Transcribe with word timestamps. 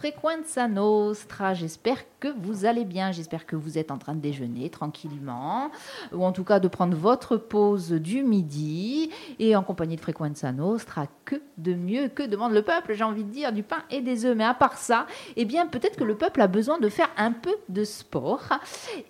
Frequenza 0.00 0.66
Nostra, 0.66 1.52
j'espère 1.52 1.98
que 2.20 2.28
vous 2.28 2.64
allez 2.64 2.86
bien, 2.86 3.12
j'espère 3.12 3.44
que 3.44 3.54
vous 3.54 3.76
êtes 3.76 3.90
en 3.90 3.98
train 3.98 4.14
de 4.14 4.20
déjeuner 4.20 4.70
tranquillement, 4.70 5.70
ou 6.12 6.24
en 6.24 6.32
tout 6.32 6.42
cas 6.42 6.58
de 6.58 6.68
prendre 6.68 6.96
votre 6.96 7.36
pause 7.36 7.90
du 7.92 8.22
midi, 8.22 9.10
et 9.38 9.54
en 9.56 9.62
compagnie 9.62 9.96
de 9.96 10.00
Frequenza 10.00 10.52
Nostra, 10.52 11.04
que 11.26 11.42
de 11.58 11.74
mieux, 11.74 12.08
que 12.08 12.22
demande 12.22 12.54
le 12.54 12.62
peuple, 12.62 12.94
j'ai 12.94 13.04
envie 13.04 13.24
de 13.24 13.30
dire, 13.30 13.52
du 13.52 13.62
pain 13.62 13.82
et 13.90 14.00
des 14.00 14.24
œufs, 14.24 14.34
mais 14.34 14.44
à 14.44 14.54
part 14.54 14.78
ça, 14.78 15.04
eh 15.36 15.44
bien 15.44 15.66
peut-être 15.66 15.96
que 15.96 16.04
le 16.04 16.16
peuple 16.16 16.40
a 16.40 16.46
besoin 16.46 16.78
de 16.78 16.88
faire 16.88 17.10
un 17.18 17.32
peu 17.32 17.54
de 17.68 17.84
sport. 17.84 18.48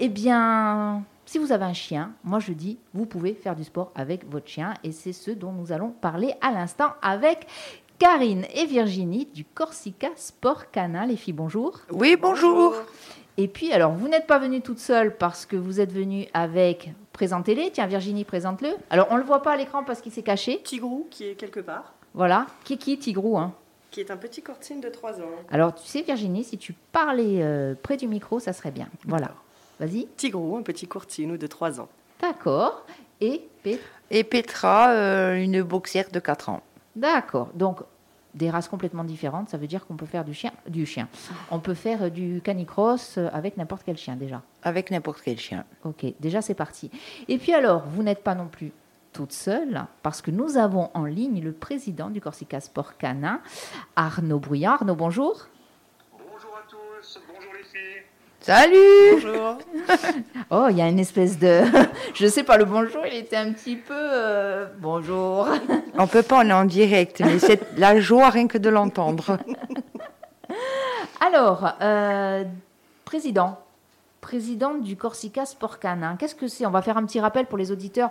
Eh 0.00 0.08
bien... 0.08 1.04
Si 1.26 1.38
vous 1.38 1.52
avez 1.52 1.64
un 1.64 1.72
chien, 1.72 2.10
moi 2.24 2.40
je 2.40 2.50
dis, 2.50 2.76
vous 2.92 3.06
pouvez 3.06 3.34
faire 3.34 3.54
du 3.54 3.62
sport 3.62 3.92
avec 3.94 4.28
votre 4.28 4.48
chien. 4.48 4.74
Et 4.82 4.90
c'est 4.90 5.12
ce 5.12 5.30
dont 5.30 5.52
nous 5.52 5.70
allons 5.70 5.90
parler 5.90 6.34
à 6.40 6.50
l'instant 6.50 6.88
avec 7.02 7.46
Karine 8.00 8.46
et 8.54 8.64
Virginie 8.64 9.26
du 9.26 9.44
Corsica 9.44 10.08
Sport 10.16 10.70
Canin. 10.70 11.04
Les 11.04 11.16
filles, 11.16 11.34
bonjour. 11.34 11.80
Oui, 11.92 12.16
bonjour. 12.16 12.74
Et 13.36 13.46
puis, 13.46 13.74
alors, 13.74 13.92
vous 13.92 14.08
n'êtes 14.08 14.26
pas 14.26 14.38
venues 14.38 14.62
toutes 14.62 14.78
seules 14.78 15.14
parce 15.14 15.44
que 15.44 15.54
vous 15.54 15.80
êtes 15.80 15.92
venues 15.92 16.26
avec. 16.32 16.94
Présentez-les. 17.12 17.70
Tiens, 17.72 17.86
Virginie, 17.86 18.24
présente-le. 18.24 18.70
Alors, 18.88 19.08
on 19.10 19.16
ne 19.16 19.20
le 19.20 19.26
voit 19.26 19.42
pas 19.42 19.52
à 19.52 19.56
l'écran 19.58 19.84
parce 19.84 20.00
qu'il 20.00 20.12
s'est 20.12 20.22
caché. 20.22 20.62
Tigrou, 20.64 21.08
qui 21.10 21.28
est 21.28 21.34
quelque 21.34 21.60
part. 21.60 21.92
Voilà. 22.14 22.46
Qui 22.64 22.78
qui, 22.78 22.98
Tigrou 22.98 23.36
hein? 23.36 23.52
Qui 23.90 24.00
est 24.00 24.10
un 24.10 24.16
petit 24.16 24.40
courtine 24.40 24.80
de 24.80 24.88
3 24.88 25.20
ans. 25.20 25.36
Alors, 25.50 25.74
tu 25.74 25.86
sais, 25.86 26.00
Virginie, 26.00 26.44
si 26.44 26.56
tu 26.56 26.72
parlais 26.92 27.42
euh, 27.42 27.74
près 27.82 27.98
du 27.98 28.08
micro, 28.08 28.40
ça 28.40 28.54
serait 28.54 28.70
bien. 28.70 28.88
Voilà. 29.04 29.32
Vas-y. 29.78 30.06
Tigrou, 30.16 30.56
un 30.56 30.62
petit 30.62 30.86
courtine 30.86 31.36
de 31.36 31.46
3 31.46 31.82
ans. 31.82 31.88
D'accord. 32.22 32.86
Et 33.20 33.46
Petra 33.62 33.84
Et 34.10 34.24
Petra, 34.24 34.90
euh, 34.92 35.34
une 35.34 35.60
boxière 35.60 36.10
de 36.10 36.18
4 36.18 36.48
ans. 36.48 36.62
D'accord. 36.96 37.50
Donc, 37.54 37.80
des 38.34 38.50
races 38.50 38.68
complètement 38.68 39.04
différentes, 39.04 39.48
ça 39.48 39.58
veut 39.58 39.66
dire 39.66 39.86
qu'on 39.86 39.96
peut 39.96 40.06
faire 40.06 40.24
du 40.24 40.34
chien, 40.34 40.52
du 40.68 40.86
chien. 40.86 41.08
On 41.50 41.58
peut 41.58 41.74
faire 41.74 42.10
du 42.10 42.40
canicross 42.42 43.18
euh, 43.18 43.28
avec 43.32 43.56
n'importe 43.56 43.82
quel 43.84 43.96
chien 43.96 44.16
déjà. 44.16 44.42
Avec 44.62 44.90
n'importe 44.90 45.20
quel 45.24 45.38
chien. 45.38 45.64
Ok, 45.84 46.06
déjà 46.20 46.40
c'est 46.40 46.54
parti. 46.54 46.90
Et 47.28 47.38
puis 47.38 47.52
alors, 47.52 47.84
vous 47.88 48.02
n'êtes 48.02 48.22
pas 48.22 48.34
non 48.34 48.46
plus 48.46 48.72
toute 49.12 49.32
seule, 49.32 49.86
parce 50.02 50.22
que 50.22 50.30
nous 50.30 50.56
avons 50.56 50.90
en 50.94 51.04
ligne 51.04 51.42
le 51.42 51.52
président 51.52 52.10
du 52.10 52.20
Corsica 52.20 52.60
Sport 52.60 52.96
Canin, 52.96 53.40
Arnaud 53.96 54.38
Brouillard. 54.38 54.82
Arnaud. 54.82 54.94
Bonjour 54.94 55.40
à 56.56 56.62
tous, 56.68 57.20
bonjour 57.26 57.52
les 57.52 57.64
filles. 57.64 58.04
Salut 58.40 58.76
Bonjour. 59.12 59.58
Oh, 60.50 60.66
il 60.70 60.76
y 60.78 60.82
a 60.82 60.88
une 60.88 60.98
espèce 60.98 61.38
de... 61.38 61.60
Je 62.14 62.26
sais 62.26 62.42
pas, 62.42 62.56
le 62.56 62.64
bonjour, 62.64 63.02
il 63.06 63.18
était 63.18 63.36
un 63.36 63.52
petit 63.52 63.76
peu... 63.76 63.94
euh, 63.94 64.66
Bonjour. 64.78 65.46
On 65.96 66.06
peut 66.06 66.22
pas, 66.22 66.38
on 66.38 66.48
est 66.48 66.52
en 66.52 66.64
direct, 66.64 67.20
mais 67.20 67.38
c'est 67.38 67.78
la 67.78 68.00
joie 68.00 68.30
rien 68.30 68.48
que 68.48 68.58
de 68.58 68.68
l'entendre. 68.70 69.38
Alors, 71.20 71.72
euh, 71.82 72.44
président, 73.04 73.58
président 74.20 74.74
du 74.74 74.96
Corsica 74.96 75.46
Sport 75.46 75.78
Canin, 75.78 76.16
qu'est-ce 76.16 76.34
que 76.34 76.48
c'est? 76.48 76.66
On 76.66 76.70
va 76.70 76.82
faire 76.82 76.96
un 76.96 77.04
petit 77.04 77.20
rappel 77.20 77.46
pour 77.46 77.58
les 77.58 77.72
auditeurs. 77.72 78.10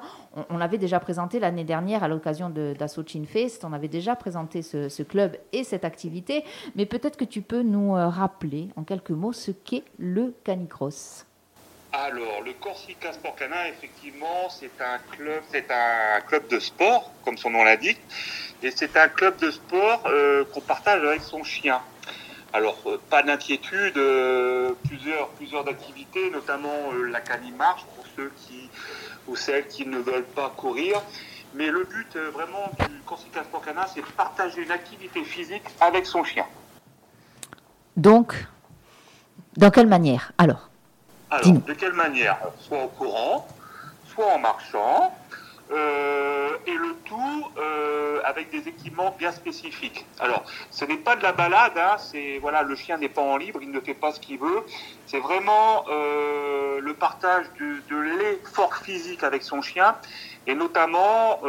On, 0.49 0.57
l'avait 0.57 0.77
déjà 0.77 0.99
présenté 0.99 1.39
l'année 1.39 1.63
dernière 1.63 2.03
à 2.03 2.07
l'occasion 2.07 2.49
de 2.49 2.73
d'Asso 2.77 3.03
Chin 3.05 3.23
Fest. 3.25 3.63
On 3.63 3.73
avait 3.73 3.87
déjà 3.87 4.15
présenté 4.15 4.61
ce, 4.61 5.03
club 5.03 5.37
et 5.53 5.63
cette 5.63 5.85
activité, 5.85 6.43
mais 6.75 6.85
peut-être 6.85 7.17
que 7.17 7.25
tu 7.25 7.41
peux 7.41 7.61
nous 7.61 7.95
euh, 7.95 8.07
rappeler 8.07 8.69
en 8.75 8.83
quelques 8.83 9.11
mots 9.11 9.33
ce 9.33 9.51
qu'est 9.51 9.83
le 9.97 10.33
canicross. 10.43 11.25
Alors, 11.91 12.41
le 12.45 12.53
Corsica 12.53 13.11
Sport 13.13 13.35
Canin, 13.35 13.65
effectivement, 13.67 14.49
c'est 14.49 14.69
un 14.79 14.99
club, 15.11 15.41
un 15.69 16.21
club 16.21 16.47
de 16.47 16.59
sport, 16.59 17.11
comme 17.25 17.37
son 17.37 17.49
nom 17.49 17.63
l'indique, 17.63 17.99
et 18.61 18.69
c'est 18.69 18.95
un 18.95 19.07
club 19.07 19.37
de 19.37 19.49
sport 19.49 20.03
euh, 20.05 20.43
qu'on 20.53 20.61
partage 20.61 21.03
avec 21.03 21.21
son 21.21 21.43
chien. 21.43 21.81
Alors, 22.51 22.77
euh, 22.87 22.99
pas 23.09 23.21
d'inquiétude, 23.21 23.97
euh, 23.97 24.73
plusieurs, 24.87 25.29
plusieurs 25.29 25.67
activités, 25.67 26.31
notamment 26.31 26.91
euh, 26.93 27.09
la 27.09 27.21
canimarche 27.21 27.85
pour 27.95 28.05
ceux 28.15 28.31
qui 28.37 28.69
ou 29.27 29.35
celles 29.35 29.67
qui 29.67 29.85
ne 29.85 29.99
veulent 29.99 30.23
pas 30.23 30.51
courir. 30.55 30.99
Mais 31.53 31.67
le 31.67 31.83
but 31.83 32.15
euh, 32.15 32.31
vraiment 32.31 32.71
du 32.79 32.99
Corsica 33.05 33.43
Sport 33.43 33.61
Canin, 33.61 33.85
c'est 33.93 34.01
de 34.01 34.05
partager 34.17 34.63
une 34.63 34.71
activité 34.71 35.23
physique 35.23 35.63
avec 35.79 36.05
son 36.05 36.23
chien. 36.23 36.45
Donc, 37.95 38.33
dans 39.57 39.69
quelle 39.69 39.87
manière 39.87 40.31
Alors, 40.37 40.69
Alors, 41.29 41.51
de 41.51 41.73
quelle 41.73 41.93
manière? 41.93 42.39
Soit 42.59 42.83
au 42.83 42.87
courant, 42.87 43.47
soit 44.07 44.25
en 44.27 44.39
marchant, 44.39 45.13
euh, 45.71 46.49
et 46.65 46.73
le 46.73 46.95
tout 47.05 47.47
euh, 47.59 48.21
avec 48.25 48.49
des 48.49 48.67
équipements 48.67 49.15
bien 49.19 49.31
spécifiques. 49.31 50.03
Alors, 50.19 50.43
ce 50.71 50.83
n'est 50.83 50.97
pas 50.97 51.15
de 51.15 51.21
la 51.21 51.31
balade, 51.31 51.73
hein, 51.77 51.97
c'est 51.97 52.39
voilà, 52.39 52.63
le 52.63 52.75
chien 52.75 52.97
n'est 52.97 53.09
pas 53.09 53.21
en 53.21 53.37
libre, 53.37 53.59
il 53.61 53.69
ne 53.69 53.79
fait 53.79 53.93
pas 53.93 54.11
ce 54.11 54.19
qu'il 54.19 54.39
veut. 54.39 54.63
C'est 55.05 55.19
vraiment 55.19 55.85
euh, 55.89 56.79
le 56.81 56.93
partage 56.95 57.45
de, 57.59 57.81
de 57.87 58.01
l'effort 58.01 58.75
physique 58.77 59.23
avec 59.23 59.43
son 59.43 59.61
chien, 59.61 59.95
et 60.47 60.55
notamment 60.55 61.39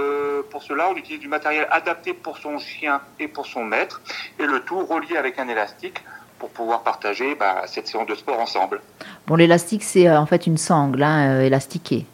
pour 0.51 0.63
cela, 0.63 0.91
on 0.91 0.97
utilise 0.97 1.21
du 1.21 1.29
matériel 1.29 1.67
adapté 1.71 2.13
pour 2.13 2.37
son 2.37 2.59
chien 2.59 3.01
et 3.19 3.29
pour 3.29 3.47
son 3.47 3.65
maître, 3.65 4.03
et 4.39 4.45
le 4.45 4.61
tout 4.61 4.85
relié 4.85 5.17
avec 5.17 5.39
un 5.39 5.49
élastique 5.49 6.05
pour 6.39 6.51
pouvoir 6.51 6.83
partager 6.83 7.35
bah, 7.35 7.63
cette 7.67 7.87
séance 7.87 8.07
de 8.07 8.15
sport 8.15 8.39
ensemble. 8.39 8.83
bon, 9.27 9.37
l'élastique, 9.37 9.83
c'est 9.83 10.11
en 10.11 10.27
fait 10.27 10.47
une 10.47 10.59
sangle 10.59 11.03
hein, 11.03 11.41
élastiquée. 11.41 12.05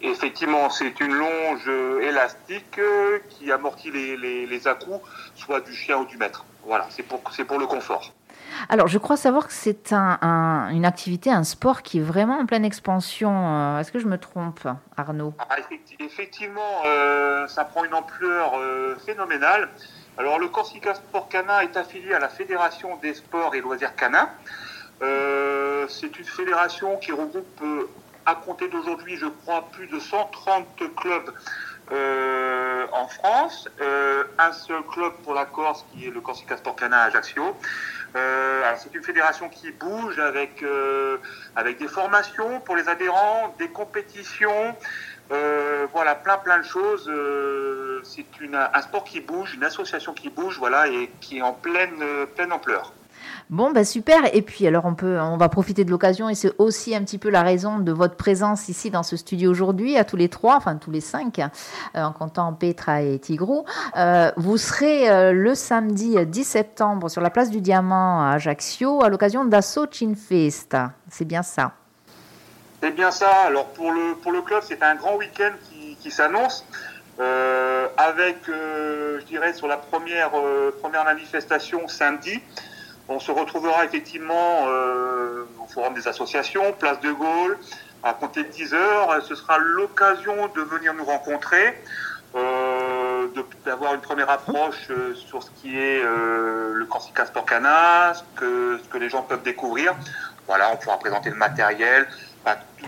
Effectivement, 0.00 0.70
c'est 0.70 1.00
une 1.00 1.12
longe 1.14 1.68
élastique 2.02 2.78
euh, 2.78 3.18
qui 3.30 3.50
amortit 3.50 3.90
les, 3.90 4.16
les, 4.16 4.46
les 4.46 4.68
à-coups, 4.68 5.00
soit 5.34 5.60
du 5.60 5.74
chien 5.74 5.98
ou 5.98 6.04
du 6.04 6.16
maître. 6.16 6.44
Voilà, 6.64 6.86
c'est 6.90 7.02
pour, 7.02 7.20
c'est 7.32 7.44
pour 7.44 7.58
le 7.58 7.66
confort. 7.66 8.12
Alors, 8.68 8.88
je 8.88 8.98
crois 8.98 9.16
savoir 9.16 9.46
que 9.46 9.52
c'est 9.52 9.92
un- 9.92 10.18
un- 10.22 10.68
une 10.70 10.84
activité, 10.84 11.30
un 11.30 11.44
sport 11.44 11.82
qui 11.82 11.98
est 11.98 12.02
vraiment 12.02 12.38
en 12.38 12.46
pleine 12.46 12.64
expansion. 12.64 13.30
Euh, 13.32 13.80
Est-ce 13.80 13.90
que 13.92 13.98
je 13.98 14.06
me 14.06 14.18
trompe, 14.18 14.60
Arnaud? 14.96 15.34
Ah, 15.38 15.56
effecti- 15.58 15.96
effectivement, 16.00 16.82
euh, 16.86 17.46
ça 17.48 17.64
prend 17.64 17.84
une 17.84 17.94
ampleur 17.94 18.52
euh, 18.56 18.96
phénoménale. 19.04 19.68
Alors, 20.16 20.38
le 20.38 20.48
Corsica 20.48 20.94
Sport 20.94 21.28
Canin 21.28 21.60
est 21.60 21.76
affilié 21.76 22.14
à 22.14 22.18
la 22.20 22.28
Fédération 22.28 22.96
des 23.02 23.14
sports 23.14 23.54
et 23.54 23.60
loisirs 23.60 23.94
canins. 23.96 24.30
Euh, 25.02 25.86
c'est 25.88 26.18
une 26.18 26.24
fédération 26.24 26.96
qui 26.98 27.12
regroupe, 27.12 27.62
à 28.28 28.34
compter 28.34 28.68
d'aujourd'hui, 28.68 29.16
je 29.16 29.26
crois, 29.26 29.62
plus 29.72 29.86
de 29.86 29.98
130 29.98 30.66
clubs 30.96 31.32
euh, 31.90 32.86
en 32.92 33.08
France. 33.08 33.68
Euh, 33.80 34.24
un 34.38 34.52
seul 34.52 34.82
club 34.82 35.14
pour 35.24 35.32
la 35.32 35.46
Corse, 35.46 35.86
qui 35.90 36.06
est 36.06 36.10
le 36.10 36.20
Corsica 36.20 36.58
Sport 36.58 36.76
Canin 36.76 36.98
à 36.98 37.04
Ajaccio. 37.04 37.56
Euh, 38.16 38.62
c'est 38.76 38.94
une 38.94 39.02
fédération 39.02 39.48
qui 39.48 39.70
bouge 39.70 40.18
avec, 40.18 40.62
avec 41.56 41.78
des 41.78 41.88
formations 41.88 42.60
pour 42.60 42.76
les 42.76 42.86
adhérents, 42.88 43.54
des 43.58 43.68
compétitions, 43.68 44.76
voilà, 45.30 46.14
plein 46.14 46.36
plein 46.36 46.58
de 46.58 46.64
choses. 46.64 47.10
C'est 48.02 48.26
un 48.52 48.82
sport 48.82 49.04
qui 49.04 49.20
bouge, 49.20 49.54
une 49.54 49.64
association 49.64 50.12
qui 50.12 50.28
bouge, 50.28 50.58
voilà, 50.58 50.86
et 50.88 51.10
qui 51.20 51.38
est 51.38 51.42
en 51.42 51.54
pleine, 51.54 52.04
pleine 52.36 52.52
ampleur. 52.52 52.92
Bon, 53.50 53.70
bah 53.70 53.84
super. 53.84 54.34
Et 54.34 54.42
puis, 54.42 54.66
alors, 54.66 54.84
on 54.84 54.94
peut, 54.94 55.18
on 55.18 55.38
va 55.38 55.48
profiter 55.48 55.84
de 55.84 55.90
l'occasion 55.90 56.28
et 56.28 56.34
c'est 56.34 56.52
aussi 56.58 56.94
un 56.94 57.02
petit 57.02 57.16
peu 57.16 57.30
la 57.30 57.42
raison 57.42 57.78
de 57.78 57.92
votre 57.92 58.14
présence 58.14 58.68
ici 58.68 58.90
dans 58.90 59.02
ce 59.02 59.16
studio 59.16 59.50
aujourd'hui, 59.50 59.96
à 59.96 60.04
tous 60.04 60.16
les 60.16 60.28
trois, 60.28 60.56
enfin 60.56 60.76
tous 60.76 60.90
les 60.90 61.00
cinq, 61.00 61.38
euh, 61.38 61.46
en 61.94 62.12
comptant 62.12 62.52
Petra 62.52 63.00
et 63.00 63.18
Tigrou. 63.18 63.64
Euh, 63.96 64.30
vous 64.36 64.58
serez 64.58 65.08
euh, 65.08 65.32
le 65.32 65.54
samedi 65.54 66.16
10 66.26 66.44
septembre 66.44 67.08
sur 67.08 67.22
la 67.22 67.30
place 67.30 67.48
du 67.48 67.62
Diamant 67.62 68.22
à 68.22 68.32
Ajaccio 68.32 69.02
à 69.02 69.08
l'occasion 69.08 69.46
d'Asso 69.46 69.86
Chin 69.90 70.12
Fest. 70.14 70.76
C'est 71.08 71.24
bien 71.24 71.42
ça. 71.42 71.72
C'est 72.82 72.94
bien 72.94 73.10
ça. 73.10 73.30
Alors 73.46 73.68
pour 73.68 73.90
le 73.90 74.42
club, 74.42 74.62
c'est 74.62 74.82
un 74.82 74.94
grand 74.96 75.16
week-end 75.16 75.52
qui, 76.02 76.10
s'annonce 76.10 76.66
avec, 77.96 78.36
je 78.46 79.24
dirais, 79.24 79.54
sur 79.54 79.66
la 79.66 79.78
première 79.78 80.30
manifestation 81.04 81.88
samedi. 81.88 82.40
On 83.08 83.18
se 83.18 83.30
retrouvera 83.30 83.86
effectivement 83.86 84.66
euh, 84.68 85.44
au 85.62 85.66
forum 85.66 85.94
des 85.94 86.06
associations, 86.06 86.72
place 86.72 87.00
de 87.00 87.10
Gaulle, 87.10 87.58
à 88.02 88.12
compter 88.12 88.42
de 88.42 88.48
10 88.48 88.74
heures. 88.74 89.22
Ce 89.26 89.34
sera 89.34 89.56
l'occasion 89.58 90.48
de 90.54 90.60
venir 90.60 90.92
nous 90.92 91.04
rencontrer, 91.04 91.82
euh, 92.34 93.28
d'avoir 93.64 93.94
une 93.94 94.02
première 94.02 94.28
approche 94.28 94.90
euh, 94.90 95.14
sur 95.14 95.42
ce 95.42 95.50
qui 95.62 95.78
est 95.78 96.02
le 96.02 96.84
Corsica 96.84 97.24
Sport 97.24 97.46
ce 97.48 98.88
que 98.88 98.98
les 98.98 99.08
gens 99.08 99.22
peuvent 99.22 99.42
découvrir. 99.42 99.94
Voilà, 100.46 100.70
on 100.72 100.76
pourra 100.76 100.98
présenter 100.98 101.30
le 101.30 101.36
matériel. 101.36 102.06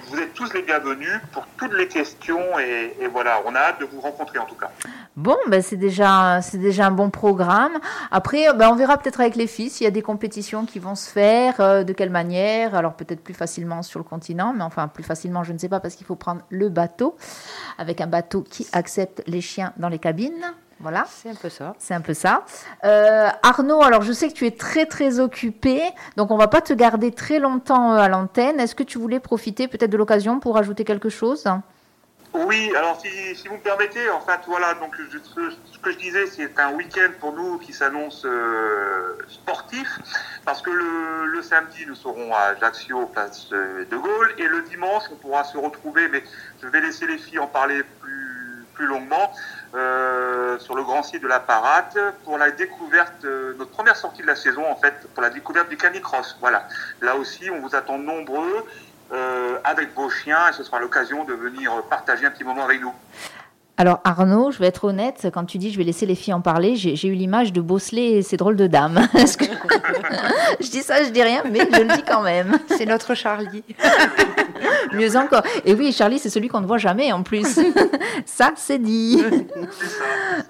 Vous 0.08 0.18
êtes 0.18 0.34
tous 0.34 0.52
les 0.52 0.62
bienvenus 0.62 1.20
pour 1.32 1.46
toutes 1.56 1.72
les 1.72 1.88
questions 1.88 2.58
et, 2.58 3.06
voilà, 3.12 3.40
on 3.46 3.54
a 3.54 3.58
hâte 3.58 3.80
de 3.80 3.86
vous 3.86 4.00
rencontrer 4.00 4.38
en 4.38 4.46
tout 4.46 4.54
cas. 4.54 4.70
Bon, 5.16 5.36
ben 5.48 5.62
c'est 5.62 5.76
déjà, 5.76 6.40
déjà 6.54 6.86
un 6.86 6.90
bon 6.90 7.10
programme. 7.10 7.78
Après, 8.10 8.52
ben, 8.54 8.70
on 8.70 8.76
verra 8.76 8.98
peut-être 8.98 9.20
avec 9.20 9.36
les 9.36 9.46
filles 9.46 9.70
s'il 9.70 9.84
y 9.84 9.88
a 9.88 9.90
des 9.90 10.02
compétitions 10.02 10.64
qui 10.64 10.78
vont 10.78 10.94
se 10.94 11.10
faire, 11.10 11.60
euh, 11.60 11.82
de 11.82 11.92
quelle 11.92 12.10
manière. 12.10 12.74
Alors 12.74 12.94
peut-être 12.94 13.22
plus 13.22 13.34
facilement 13.34 13.82
sur 13.82 13.98
le 13.98 14.04
continent, 14.04 14.52
mais 14.56 14.62
enfin 14.62 14.88
plus 14.88 15.04
facilement, 15.04 15.44
je 15.44 15.52
ne 15.52 15.58
sais 15.58 15.68
pas, 15.68 15.80
parce 15.80 15.96
qu'il 15.96 16.06
faut 16.06 16.16
prendre 16.16 16.42
le 16.48 16.68
bateau, 16.68 17.16
avec 17.78 18.00
un 18.00 18.06
bateau 18.06 18.42
qui 18.42 18.66
accepte 18.72 19.22
les 19.26 19.40
chiens 19.40 19.72
dans 19.76 19.88
les 19.88 19.98
cabines. 19.98 20.54
Voilà. 20.80 21.04
C'est 21.08 21.30
un 21.30 21.34
peu 21.34 21.48
ça. 21.50 21.74
C'est 21.78 21.94
un 21.94 22.00
peu 22.00 22.14
ça. 22.14 22.44
Euh, 22.84 23.28
Arnaud, 23.42 23.82
alors 23.82 24.02
je 24.02 24.12
sais 24.12 24.28
que 24.28 24.34
tu 24.34 24.46
es 24.46 24.50
très 24.50 24.86
très 24.86 25.20
occupé, 25.20 25.82
donc 26.16 26.30
on 26.30 26.36
va 26.38 26.48
pas 26.48 26.60
te 26.62 26.72
garder 26.72 27.12
très 27.12 27.38
longtemps 27.38 27.92
euh, 27.94 27.98
à 27.98 28.08
l'antenne. 28.08 28.58
Est-ce 28.60 28.74
que 28.74 28.82
tu 28.82 28.98
voulais 28.98 29.20
profiter 29.20 29.68
peut-être 29.68 29.90
de 29.90 29.96
l'occasion 29.98 30.40
pour 30.40 30.56
ajouter 30.56 30.84
quelque 30.84 31.08
chose? 31.10 31.44
Oui, 32.32 32.70
alors 32.78 33.00
si, 33.00 33.08
si 33.34 33.48
vous 33.48 33.56
me 33.56 33.60
permettez, 33.60 34.08
en 34.10 34.20
fait, 34.20 34.38
voilà, 34.46 34.74
donc 34.74 34.94
je- 34.96 35.18
ce, 35.18 35.50
ce 35.72 35.78
que 35.80 35.90
je 35.90 35.98
disais, 35.98 36.26
c'est 36.28 36.60
un 36.60 36.70
week-end 36.74 37.10
pour 37.18 37.32
nous 37.32 37.58
qui 37.58 37.72
s'annonce 37.72 38.22
euh, 38.24 39.18
sportif, 39.26 39.88
parce 40.44 40.62
que 40.62 40.70
le, 40.70 41.26
le 41.26 41.42
samedi, 41.42 41.84
nous 41.88 41.96
serons 41.96 42.32
à 42.32 42.54
Ajaccio, 42.54 43.06
place 43.06 43.48
de 43.50 43.96
Gaulle, 43.96 44.32
et 44.38 44.46
le 44.46 44.62
dimanche, 44.62 45.02
on 45.12 45.16
pourra 45.16 45.42
se 45.42 45.58
retrouver, 45.58 46.06
mais 46.06 46.22
je 46.62 46.68
vais 46.68 46.80
laisser 46.80 47.08
les 47.08 47.18
filles 47.18 47.40
en 47.40 47.48
parler 47.48 47.82
plus, 48.00 48.19
plus 48.80 48.86
longuement, 48.88 49.30
euh, 49.74 50.58
sur 50.58 50.74
le 50.74 50.82
grand 50.82 51.02
site 51.02 51.22
de 51.22 51.28
la 51.28 51.38
Parade, 51.38 52.14
pour 52.24 52.38
la 52.38 52.50
découverte, 52.50 53.24
euh, 53.26 53.52
notre 53.58 53.70
première 53.72 53.94
sortie 53.96 54.22
de 54.22 54.26
la 54.26 54.34
saison, 54.36 54.62
en 54.70 54.76
fait, 54.76 54.94
pour 55.12 55.22
la 55.22 55.28
découverte 55.28 55.68
du 55.68 55.76
canicross. 55.76 56.38
Voilà, 56.40 56.66
là 57.02 57.14
aussi, 57.16 57.50
on 57.50 57.60
vous 57.60 57.74
attend 57.76 57.98
nombreux. 57.98 58.64
euh, 59.12 59.58
avec 59.64 59.92
vos 59.96 60.08
chiens 60.08 60.48
et 60.48 60.52
ce 60.52 60.62
sera 60.62 60.78
l'occasion 60.78 61.24
de 61.24 61.32
venir 61.34 61.72
partager 61.90 62.24
un 62.26 62.30
petit 62.30 62.44
moment 62.44 62.64
avec 62.64 62.80
nous. 62.80 62.92
Alors 63.76 63.98
Arnaud, 64.04 64.52
je 64.52 64.60
vais 64.60 64.68
être 64.68 64.84
honnête, 64.84 65.26
quand 65.34 65.44
tu 65.46 65.58
dis 65.58 65.72
je 65.72 65.78
vais 65.78 65.82
laisser 65.84 66.06
les 66.06 66.14
filles 66.14 66.32
en 66.34 66.40
parler, 66.40 66.76
j'ai 66.76 67.08
eu 67.08 67.14
l'image 67.14 67.52
de 67.52 67.60
Bosselet 67.60 68.10
et 68.18 68.22
ses 68.22 68.36
drôles 68.36 68.54
de 68.54 68.68
dames. 68.68 69.00
Est-ce 69.18 69.36
que- 69.36 69.46
je 70.60 70.70
dis 70.70 70.82
ça, 70.84 71.02
je 71.02 71.08
dis 71.10 71.22
rien, 71.24 71.42
mais 71.50 71.58
je 71.72 71.80
le 71.80 71.88
dis 71.96 72.04
quand 72.04 72.22
même. 72.22 72.56
C'est 72.68 72.86
notre 72.86 73.14
Charlie. 73.16 73.64
Mieux 74.92 75.16
encore. 75.16 75.42
Et 75.64 75.74
oui, 75.74 75.92
Charlie, 75.92 76.18
c'est 76.18 76.30
celui 76.30 76.48
qu'on 76.48 76.60
ne 76.60 76.66
voit 76.66 76.78
jamais 76.78 77.12
en 77.12 77.22
plus. 77.22 77.58
ça, 78.24 78.52
c'est 78.56 78.78
dit. 78.78 79.22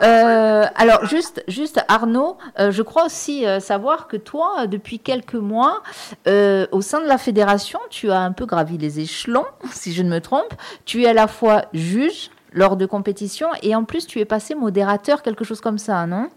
Euh, 0.03 0.65
alors, 0.77 1.05
juste, 1.05 1.43
juste 1.49 1.85
Arnaud, 1.88 2.38
euh, 2.59 2.71
je 2.71 2.81
crois 2.81 3.05
aussi 3.05 3.44
euh, 3.44 3.61
savoir 3.61 4.09
que 4.09 4.17
toi, 4.17 4.67
depuis 4.67 4.99
quelques 4.99 5.35
mois, 5.35 5.82
euh, 6.27 6.67
au 6.73 6.81
sein 6.81 7.00
de 7.00 7.06
la 7.06 7.19
fédération, 7.19 7.79
tu 7.91 8.11
as 8.11 8.21
un 8.21 8.32
peu 8.32 8.47
gravi 8.47 8.79
les 8.79 9.00
échelons, 9.00 9.47
si 9.73 9.93
je 9.93 10.03
ne 10.03 10.09
me 10.09 10.21
trompe. 10.21 10.55
Tu 10.85 11.03
es 11.03 11.09
à 11.09 11.12
la 11.12 11.27
fois 11.27 11.65
juge 11.75 12.31
lors 12.53 12.77
de 12.77 12.87
compétitions 12.87 13.50
et 13.62 13.75
en 13.75 13.85
plus, 13.85 14.06
tu 14.06 14.21
es 14.21 14.25
passé 14.25 14.55
modérateur, 14.55 15.23
quelque 15.23 15.44
chose 15.44 15.61
comme 15.61 15.79
ça, 15.79 16.06
non? 16.06 16.31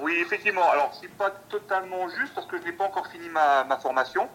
Oui, 0.00 0.14
effectivement. 0.20 0.70
Alors, 0.70 0.96
c'est 1.00 1.10
pas 1.10 1.30
totalement 1.48 2.08
juste 2.08 2.32
parce 2.34 2.46
que 2.46 2.58
je 2.58 2.64
n'ai 2.64 2.72
pas 2.72 2.84
encore 2.84 3.06
fini 3.08 3.28
ma, 3.28 3.64
ma 3.64 3.76
formation. 3.76 4.28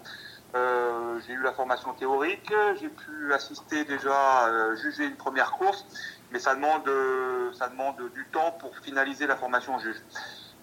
Euh, 0.55 1.19
j'ai 1.25 1.33
eu 1.33 1.41
la 1.41 1.51
formation 1.51 1.93
théorique, 1.93 2.53
j'ai 2.79 2.89
pu 2.89 3.33
assister 3.33 3.85
déjà, 3.85 4.47
euh, 4.47 4.75
juger 4.75 5.05
une 5.05 5.15
première 5.15 5.51
course, 5.53 5.85
mais 6.31 6.37
ça 6.37 6.53
demande, 6.53 6.87
euh, 6.87 7.51
ça 7.53 7.69
demande 7.69 7.95
du 8.13 8.25
temps 8.31 8.51
pour 8.59 8.77
finaliser 8.77 9.25
la 9.25 9.35
formation 9.35 9.79
juge. 9.79 9.99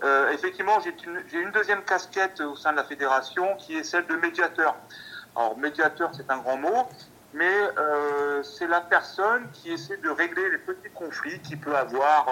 Euh, 0.04 0.30
effectivement, 0.30 0.78
j'ai 0.80 0.94
une, 1.38 1.50
deuxième 1.50 1.82
casquette 1.82 2.40
au 2.40 2.54
sein 2.54 2.70
de 2.70 2.76
la 2.76 2.84
fédération 2.84 3.56
qui 3.56 3.76
est 3.76 3.82
celle 3.84 4.06
de 4.06 4.14
médiateur. 4.14 4.76
Alors, 5.34 5.58
médiateur, 5.58 6.10
c'est 6.14 6.30
un 6.30 6.38
grand 6.38 6.56
mot, 6.56 6.88
mais 7.34 7.52
c'est 8.42 8.66
la 8.66 8.80
personne 8.80 9.48
qui 9.52 9.72
essaie 9.72 9.98
de 9.98 10.08
régler 10.08 10.50
les 10.50 10.58
petits 10.58 10.90
conflits 10.90 11.40
qu'il 11.40 11.60
peut 11.60 11.76
avoir 11.76 12.26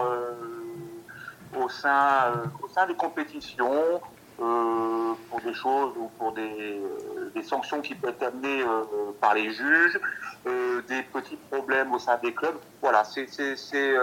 au, 1.56 1.68
sein, 1.68 2.42
au 2.62 2.68
sein 2.68 2.86
des 2.86 2.96
compétitions, 2.96 4.00
euh, 4.40 5.12
pour 5.30 5.40
des 5.40 5.54
choses 5.54 5.92
ou 5.96 6.08
pour 6.18 6.32
des, 6.32 6.42
euh, 6.80 7.30
des 7.34 7.42
sanctions 7.42 7.80
qui 7.80 7.94
peuvent 7.94 8.10
être 8.10 8.22
amenées 8.28 8.62
euh, 8.62 8.84
par 9.20 9.34
les 9.34 9.50
juges, 9.52 9.98
euh, 10.46 10.80
des 10.88 11.02
petits 11.02 11.36
problèmes 11.50 11.92
au 11.92 11.98
sein 11.98 12.18
des 12.22 12.32
clubs. 12.32 12.56
Voilà, 12.80 13.04
c'est. 13.04 13.26
c'est- 13.28 13.56
c'est, 13.56 13.94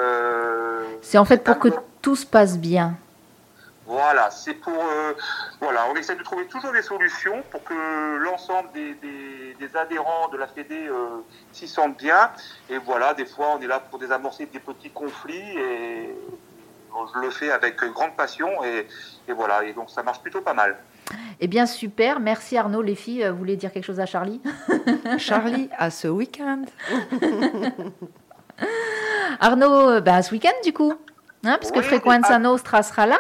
C'est 1.02 1.18
en 1.18 1.26
fait 1.26 1.44
pour 1.44 1.58
que 1.60 1.70
tout 2.02 2.16
se 2.16 2.26
passe 2.26 2.58
bien. 2.58 2.96
voilà, 3.86 4.30
c'est 4.32 4.56
pour. 4.56 4.84
voilà, 5.62 5.86
on 5.92 5.96
essaie 5.96 6.16
de 6.16 6.24
trouver 6.24 6.46
toujours 6.48 6.72
des 6.74 6.82
solutions 6.82 7.44
pour 7.52 7.64
que 7.64 8.18
l'ensemble 8.18 8.72
des, 8.74 8.94
des- 8.96 9.56
des 9.60 9.76
adhérents 9.78 10.28
de 10.34 10.38
la 10.38 10.48
Fédé 10.48 10.90
s'y 11.54 11.68
sentent 11.68 11.98
bien. 11.98 12.30
Et 12.70 12.78
voilà, 12.80 13.14
des 13.14 13.26
fois, 13.26 13.56
on 13.58 13.62
est 13.62 13.68
là 13.68 13.80
pour 13.80 14.00
désamorcer 14.00 14.48
des 14.48 14.60
petits 14.60 14.90
conflits 14.90 15.58
et 15.58 16.14
je 17.14 17.20
le 17.20 17.30
fais 17.30 17.52
avec 17.52 17.78
grande 17.78 18.16
passion. 18.18 18.50
Et, 18.64 18.88
et 19.28 19.34
voilà, 19.34 19.64
et 19.64 19.74
donc 19.74 19.90
ça 19.90 20.04
marche 20.04 20.20
plutôt 20.22 20.42
pas 20.42 20.54
mal. 20.54 20.78
Eh 21.40 21.48
bien, 21.48 21.66
super. 21.66 22.20
Merci 22.20 22.58
Arnaud. 22.58 22.82
Les 22.82 22.96
filles, 22.96 23.24
euh, 23.26 23.32
vous 23.32 23.38
voulez 23.38 23.58
dire 23.58 23.72
quelque 23.72 23.84
chose 23.86 24.00
à 24.00 24.06
Charlie 24.06 24.42
Charlie, 25.18 25.70
à 25.78 25.90
ce 25.90 26.08
week-end. 26.08 26.64
Arnaud, 29.40 29.90
euh, 29.90 30.02
bah, 30.02 30.22
ce 30.22 30.32
week-end 30.32 30.54
du 30.64 30.74
coup 30.74 30.94
Hein, 31.48 31.58
parce 31.62 31.72
que 31.72 31.82
Frequenza. 31.82 32.40
Nostra 32.40 32.82
sera 32.82 33.06
là. 33.06 33.20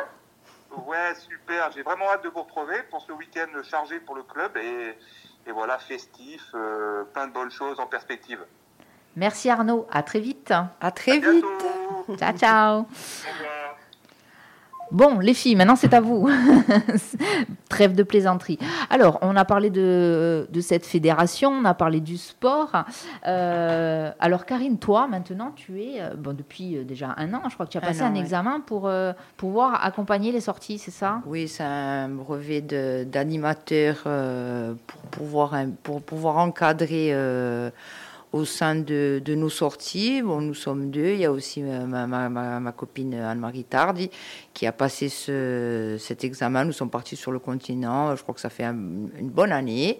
Ouais, 0.87 1.13
super. 1.15 1.71
J'ai 1.75 1.83
vraiment 1.83 2.05
hâte 2.09 2.23
de 2.23 2.29
vous 2.29 2.41
retrouver 2.41 2.81
pour 2.89 3.01
ce 3.01 3.11
week-end 3.11 3.45
chargé 3.63 3.99
pour 3.99 4.15
le 4.15 4.23
club. 4.23 4.57
Et, 4.57 4.97
et 5.47 5.51
voilà, 5.51 5.77
festif, 5.77 6.41
euh, 6.55 7.03
plein 7.13 7.27
de 7.27 7.33
bonnes 7.33 7.51
choses 7.51 7.79
en 7.79 7.85
perspective. 7.85 8.39
Merci 9.15 9.49
Arnaud. 9.51 9.85
À 9.91 10.01
très 10.01 10.19
vite. 10.19 10.51
À 10.81 10.89
très 10.91 11.11
À 11.11 11.15
vite. 11.15 11.45
bientôt. 11.45 12.17
Ciao, 12.17 12.35
ciao. 12.37 12.85
Bon, 14.91 15.19
les 15.19 15.33
filles, 15.33 15.55
maintenant 15.55 15.75
c'est 15.75 15.93
à 15.93 16.01
vous. 16.01 16.29
Trêve 17.69 17.93
de 17.95 18.03
plaisanterie. 18.03 18.59
Alors, 18.89 19.17
on 19.21 19.35
a 19.35 19.43
parlé 19.43 19.69
de, 19.69 20.47
de 20.49 20.61
cette 20.61 20.85
fédération, 20.85 21.49
on 21.49 21.65
a 21.65 21.73
parlé 21.73 21.99
du 21.99 22.17
sport. 22.17 22.71
Euh, 23.27 24.11
alors, 24.19 24.45
Karine, 24.45 24.77
toi, 24.77 25.07
maintenant, 25.07 25.51
tu 25.55 25.81
es, 25.81 26.01
euh, 26.01 26.11
bon, 26.15 26.35
depuis 26.35 26.77
euh, 26.77 26.83
déjà 26.83 27.13
un 27.17 27.33
an, 27.33 27.41
je 27.49 27.55
crois 27.55 27.65
que 27.65 27.71
tu 27.71 27.77
as 27.77 27.81
Un 27.81 27.87
passé 27.87 28.01
an, 28.03 28.05
un 28.07 28.13
ouais. 28.13 28.19
examen 28.19 28.59
pour 28.59 28.87
euh, 28.87 29.11
pouvoir 29.37 29.83
accompagner 29.83 30.31
les 30.31 30.41
sorties, 30.41 30.77
c'est 30.77 30.91
ça? 30.91 31.21
Oui, 31.25 31.47
c'est 31.47 31.63
un 31.63 32.07
brevet 32.09 32.61
d'animateur 32.61 34.03
euh, 34.05 34.73
pour, 34.87 35.01
pouvoir, 35.01 35.55
pour 35.83 36.01
pouvoir 36.01 36.37
encadrer 36.37 37.11
au 38.35 38.43
sein 38.43 38.75
de, 38.75 39.21
de 39.23 39.33
nos 39.33 39.49
sorties. 39.49 40.21
Bon, 40.21 40.41
nous 40.41 40.53
sommes 40.53 40.91
deux. 40.91 41.11
Il 41.13 41.19
y 41.19 41.25
a 41.25 41.31
aussi 41.31 41.63
euh, 41.63 41.85
ma, 41.85 42.05
ma- 42.05 42.27
ma- 42.27 42.59
ma 42.59 42.71
copine 42.73 43.13
Anne-Marie 43.15 43.63
Tardy 43.63 44.09
qui 44.53 44.67
a 44.67 44.73
passé 44.73 45.07
ce- 45.07 45.95
cet 45.97 46.25
examen. 46.25 46.65
Nous 46.65 46.73
sommes 46.73 46.89
partis 46.89 47.15
sur 47.15 47.31
le 47.31 47.39
continent. 47.39 48.13
Je 48.15 48.21
crois 48.23 48.35
que 48.35 48.41
ça 48.41 48.49
fait 48.49 48.65
un- 48.65 48.73
une 49.19 49.29
bonne 49.29 49.53
année. 49.53 49.99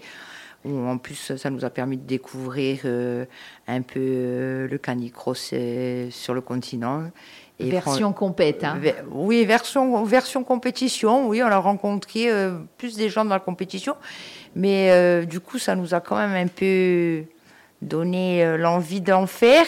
En 0.65 0.97
plus, 0.97 1.33
ça 1.37 1.49
nous 1.49 1.63
a 1.63 1.69
permis 1.69 1.95
de 1.95 2.05
découvrir 2.07 2.79
euh, 2.85 3.23
un 3.67 3.81
peu 3.83 3.99
euh, 4.01 4.67
le 4.67 4.77
canicross 4.79 5.51
euh, 5.53 6.09
sur 6.11 6.33
le 6.33 6.41
continent. 6.41 7.03
Et 7.59 7.69
Version 7.69 8.11
compète. 8.11 8.65
hein. 8.65 8.77
Oui, 9.11 9.45
version, 9.45 10.03
version 10.03 10.43
compétition. 10.43 11.29
Oui, 11.29 11.41
on 11.41 11.47
a 11.47 11.57
rencontré 11.57 12.27
plus 12.77 12.97
des 12.97 13.07
gens 13.07 13.23
dans 13.23 13.33
la 13.35 13.39
compétition. 13.39 13.95
Mais 14.55 15.25
du 15.25 15.39
coup, 15.39 15.57
ça 15.57 15.73
nous 15.73 15.93
a 15.93 16.01
quand 16.01 16.17
même 16.17 16.33
un 16.35 16.47
peu 16.49 17.23
donné 17.81 18.43
euh, 18.43 18.57
l'envie 18.57 19.01
d'en 19.01 19.27
faire. 19.27 19.65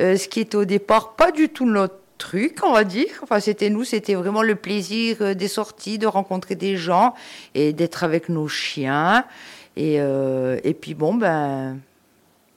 Euh, 0.00 0.16
ce 0.16 0.28
qui 0.28 0.40
est 0.40 0.54
au 0.54 0.64
départ 0.64 1.14
pas 1.16 1.32
du 1.32 1.48
tout 1.48 1.66
notre 1.66 1.96
truc, 2.18 2.58
on 2.64 2.72
va 2.72 2.84
dire. 2.84 3.08
Enfin, 3.22 3.40
c'était 3.40 3.68
nous, 3.70 3.84
c'était 3.84 4.14
vraiment 4.14 4.42
le 4.42 4.54
plaisir 4.54 5.16
euh, 5.20 5.34
des 5.34 5.48
sorties, 5.48 5.98
de 5.98 6.06
rencontrer 6.06 6.54
des 6.54 6.76
gens 6.76 7.14
et 7.54 7.72
d'être 7.72 8.04
avec 8.04 8.28
nos 8.28 8.48
chiens. 8.48 9.24
Et, 9.76 9.96
euh, 10.00 10.58
et 10.64 10.74
puis 10.74 10.94
bon, 10.94 11.14
ben, 11.14 11.78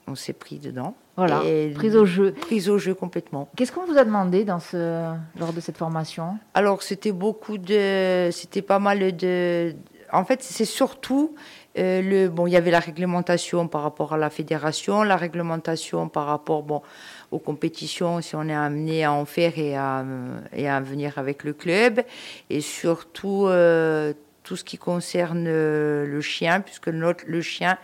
on 0.06 0.14
s'est 0.14 0.32
pris 0.32 0.58
dedans. 0.58 0.94
Voilà, 1.16 1.40
Et- 1.46 1.70
prise 1.74 1.96
au 1.96 2.04
jeu. 2.04 2.32
Prise 2.32 2.68
au 2.68 2.76
jeu 2.78 2.94
complètement. 2.94 3.48
Qu'est-ce 3.56 3.72
qu'on 3.72 3.86
vous 3.86 3.96
a 3.96 4.04
demandé 4.04 4.44
dans 4.44 4.60
ce, 4.60 5.12
lors 5.40 5.52
de 5.54 5.60
cette 5.60 5.78
formation? 5.78 6.38
Alors, 6.52 6.82
c'était 6.82 7.12
beaucoup 7.12 7.56
de. 7.56 8.28
C'était 8.32 8.60
pas 8.62 8.78
mal 8.78 9.16
de. 9.16 9.74
En 10.12 10.24
fait, 10.26 10.42
c'est 10.42 10.66
surtout. 10.66 11.34
Euh, 11.78 12.02
le, 12.02 12.28
bon, 12.28 12.46
il 12.46 12.52
y 12.52 12.56
avait 12.56 12.70
la 12.70 12.80
réglementation 12.80 13.68
par 13.68 13.82
rapport 13.82 14.14
à 14.14 14.16
la 14.16 14.30
fédération, 14.30 15.02
la 15.02 15.16
réglementation 15.16 16.08
par 16.08 16.26
rapport 16.26 16.62
bon, 16.62 16.82
aux 17.30 17.38
compétitions, 17.38 18.20
si 18.20 18.34
on 18.34 18.48
est 18.48 18.54
amené 18.54 19.04
à 19.04 19.12
en 19.12 19.24
faire 19.24 19.58
et 19.58 19.76
à, 19.76 20.00
euh, 20.00 20.40
et 20.52 20.68
à 20.68 20.80
venir 20.80 21.18
avec 21.18 21.44
le 21.44 21.52
club, 21.52 22.02
et 22.50 22.60
surtout 22.60 23.46
euh, 23.46 24.12
tout 24.42 24.56
ce 24.56 24.64
qui 24.64 24.78
concerne 24.78 25.44
le 25.44 26.20
chien, 26.20 26.60
puisque 26.60 26.86
le 26.86 27.40
chien 27.42 27.78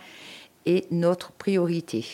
est 0.65 0.89
notre 0.91 1.31
priorité. 1.31 2.05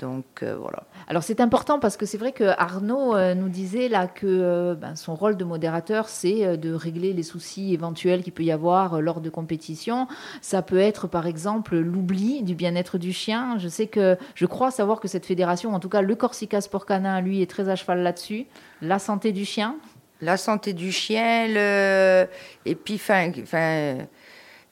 Donc, 0.00 0.24
euh, 0.42 0.56
voilà. 0.60 0.84
Alors 1.06 1.22
c'est 1.22 1.40
important 1.40 1.78
parce 1.78 1.96
que 1.96 2.04
c'est 2.06 2.18
vrai 2.18 2.32
que 2.32 2.44
Arnaud 2.58 3.14
euh, 3.14 3.34
nous 3.34 3.48
disait 3.48 3.88
là 3.88 4.06
que 4.06 4.26
euh, 4.26 4.74
ben, 4.74 4.96
son 4.96 5.14
rôle 5.14 5.36
de 5.36 5.44
modérateur, 5.44 6.08
c'est 6.08 6.56
de 6.56 6.72
régler 6.74 7.12
les 7.12 7.22
soucis 7.22 7.72
éventuels 7.72 8.22
qu'il 8.22 8.32
peut 8.32 8.42
y 8.42 8.50
avoir 8.52 9.00
lors 9.00 9.20
de 9.20 9.30
compétitions. 9.30 10.08
Ça 10.40 10.62
peut 10.62 10.78
être 10.78 11.06
par 11.06 11.26
exemple 11.26 11.76
l'oubli 11.76 12.42
du 12.42 12.54
bien-être 12.54 12.98
du 12.98 13.12
chien. 13.12 13.56
Je 13.58 13.68
sais 13.68 13.86
que 13.86 14.16
je 14.34 14.46
crois 14.46 14.70
savoir 14.70 14.98
que 15.00 15.08
cette 15.08 15.26
fédération, 15.26 15.74
en 15.74 15.80
tout 15.80 15.88
cas 15.88 16.02
le 16.02 16.14
Corsica 16.16 16.60
Sport 16.60 16.86
Canin, 16.86 17.20
lui, 17.20 17.40
est 17.42 17.50
très 17.50 17.68
à 17.68 17.76
cheval 17.76 18.02
là-dessus. 18.02 18.46
La 18.82 18.98
santé 18.98 19.32
du 19.32 19.44
chien. 19.44 19.76
la 20.20 20.36
santé 20.36 20.72
du 20.72 20.90
chien, 20.90 21.46
le... 21.48 22.26
et 22.64 22.74
puis, 22.74 22.94
enfin, 22.94 23.30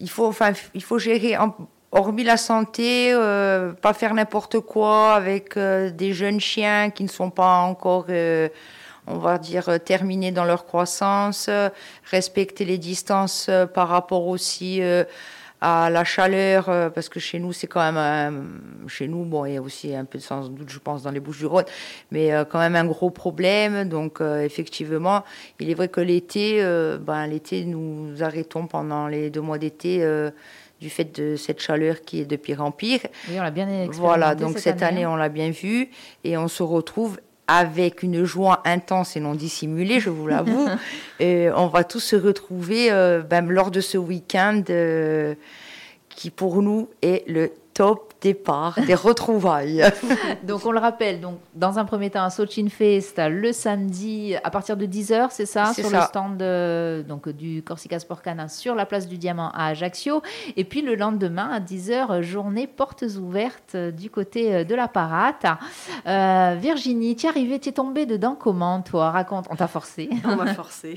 il 0.00 0.08
faut, 0.10 0.26
enfin, 0.26 0.52
il 0.74 0.82
faut 0.82 0.98
gérer, 0.98 1.36
en- 1.36 1.54
hormis 1.92 2.24
la 2.24 2.38
santé, 2.38 3.12
euh, 3.12 3.72
pas 3.72 3.92
faire 3.92 4.14
n'importe 4.14 4.60
quoi 4.60 5.14
avec 5.14 5.56
euh, 5.56 5.90
des 5.90 6.14
jeunes 6.14 6.40
chiens 6.40 6.90
qui 6.90 7.04
ne 7.04 7.08
sont 7.08 7.30
pas 7.30 7.58
encore 7.58 8.06
euh, 8.08 8.48
on 9.06 9.18
va 9.18 9.36
dire, 9.36 9.80
terminer 9.84 10.30
dans 10.30 10.44
leur 10.44 10.64
croissance, 10.64 11.50
respecter 12.08 12.64
les 12.64 12.78
distances 12.78 13.50
par 13.74 13.88
rapport 13.88 14.28
aussi 14.28 14.80
à 15.60 15.90
la 15.90 16.04
chaleur, 16.04 16.66
parce 16.92 17.08
que 17.08 17.18
chez 17.18 17.40
nous, 17.40 17.52
c'est 17.52 17.66
quand 17.66 17.92
même, 17.92 18.60
chez 18.86 19.08
nous, 19.08 19.24
bon, 19.24 19.44
il 19.44 19.54
y 19.54 19.56
a 19.56 19.60
aussi 19.60 19.92
un 19.92 20.04
peu 20.04 20.18
de 20.18 20.22
sans 20.22 20.46
doute, 20.46 20.70
je 20.70 20.78
pense, 20.78 21.02
dans 21.02 21.10
les 21.10 21.18
Bouches 21.18 21.38
du 21.38 21.46
Rhône, 21.46 21.64
mais 22.12 22.30
quand 22.48 22.60
même 22.60 22.76
un 22.76 22.84
gros 22.84 23.10
problème. 23.10 23.88
Donc, 23.88 24.20
effectivement, 24.20 25.24
il 25.58 25.68
est 25.68 25.74
vrai 25.74 25.88
que 25.88 26.00
l'été, 26.00 26.62
ben, 27.00 27.26
l'été, 27.26 27.64
nous 27.64 28.22
arrêtons 28.22 28.68
pendant 28.68 29.08
les 29.08 29.30
deux 29.30 29.40
mois 29.40 29.58
d'été 29.58 30.00
du 30.82 30.90
fait 30.90 31.20
de 31.20 31.36
cette 31.36 31.60
chaleur 31.60 32.00
qui 32.02 32.20
est 32.20 32.24
de 32.24 32.34
pire 32.34 32.60
en 32.60 32.72
pire. 32.72 33.00
Oui, 33.28 33.36
on 33.38 33.42
l'a 33.42 33.52
bien 33.52 33.68
Voilà, 33.92 34.34
donc 34.34 34.58
cette, 34.58 34.82
année, 34.82 35.06
on 35.06 35.14
l'a 35.14 35.28
bien 35.28 35.50
vu 35.50 35.88
et 36.24 36.36
on 36.36 36.48
se 36.48 36.64
retrouve 36.64 37.20
avec 37.46 38.02
une 38.02 38.24
joie 38.24 38.62
intense 38.64 39.16
et 39.16 39.20
non 39.20 39.34
dissimulée, 39.34 40.00
je 40.00 40.10
vous 40.10 40.26
l'avoue. 40.26 40.66
on 41.20 41.66
va 41.68 41.84
tous 41.84 42.00
se 42.00 42.16
retrouver 42.16 42.90
euh, 42.90 43.22
ben, 43.22 43.48
lors 43.48 43.70
de 43.70 43.80
ce 43.80 43.96
week-end 43.96 44.62
euh, 44.70 45.34
qui 46.08 46.30
pour 46.30 46.62
nous 46.62 46.88
est 47.00 47.28
le 47.28 47.52
top 47.82 48.12
départ, 48.20 48.78
des 48.86 48.94
retrouvailles. 48.94 49.82
donc 50.44 50.64
on 50.64 50.70
le 50.70 50.78
rappelle, 50.78 51.20
donc 51.20 51.38
dans 51.54 51.80
un 51.80 51.84
premier 51.84 52.10
temps, 52.10 52.22
un 52.22 52.30
Sochin 52.30 52.68
Fest 52.68 53.20
le 53.28 53.52
samedi 53.52 54.36
à 54.44 54.50
partir 54.50 54.76
de 54.76 54.86
10h, 54.86 55.28
c'est 55.30 55.46
ça, 55.46 55.74
sur 55.74 55.90
le 55.90 56.00
stand 56.00 56.40
euh, 56.40 57.02
donc, 57.02 57.28
du 57.28 57.62
Corsica 57.62 57.98
Sport 57.98 58.22
Canin 58.22 58.46
sur 58.46 58.76
la 58.76 58.86
place 58.86 59.08
du 59.08 59.18
Diamant 59.18 59.50
à 59.50 59.66
Ajaccio. 59.66 60.22
Et 60.56 60.62
puis 60.64 60.82
le 60.82 60.94
lendemain 60.94 61.50
à 61.50 61.58
10h, 61.58 62.22
journée 62.22 62.68
portes 62.68 63.04
ouvertes 63.18 63.76
du 63.76 64.10
côté 64.10 64.54
euh, 64.54 64.64
de 64.64 64.74
la 64.76 64.86
parate. 64.86 65.46
Euh, 66.06 66.56
Virginie, 66.60 67.16
tu 67.16 67.26
es 67.26 67.28
arrivée, 67.28 67.58
tu 67.58 67.70
es 67.70 67.72
tombée 67.72 68.06
dedans 68.06 68.36
comment 68.38 68.80
toi? 68.82 69.10
Raconte, 69.10 69.46
on 69.50 69.56
t'a 69.56 69.66
forcé. 69.66 70.08
On 70.24 70.36
m'a 70.36 70.54
forcé. 70.54 70.96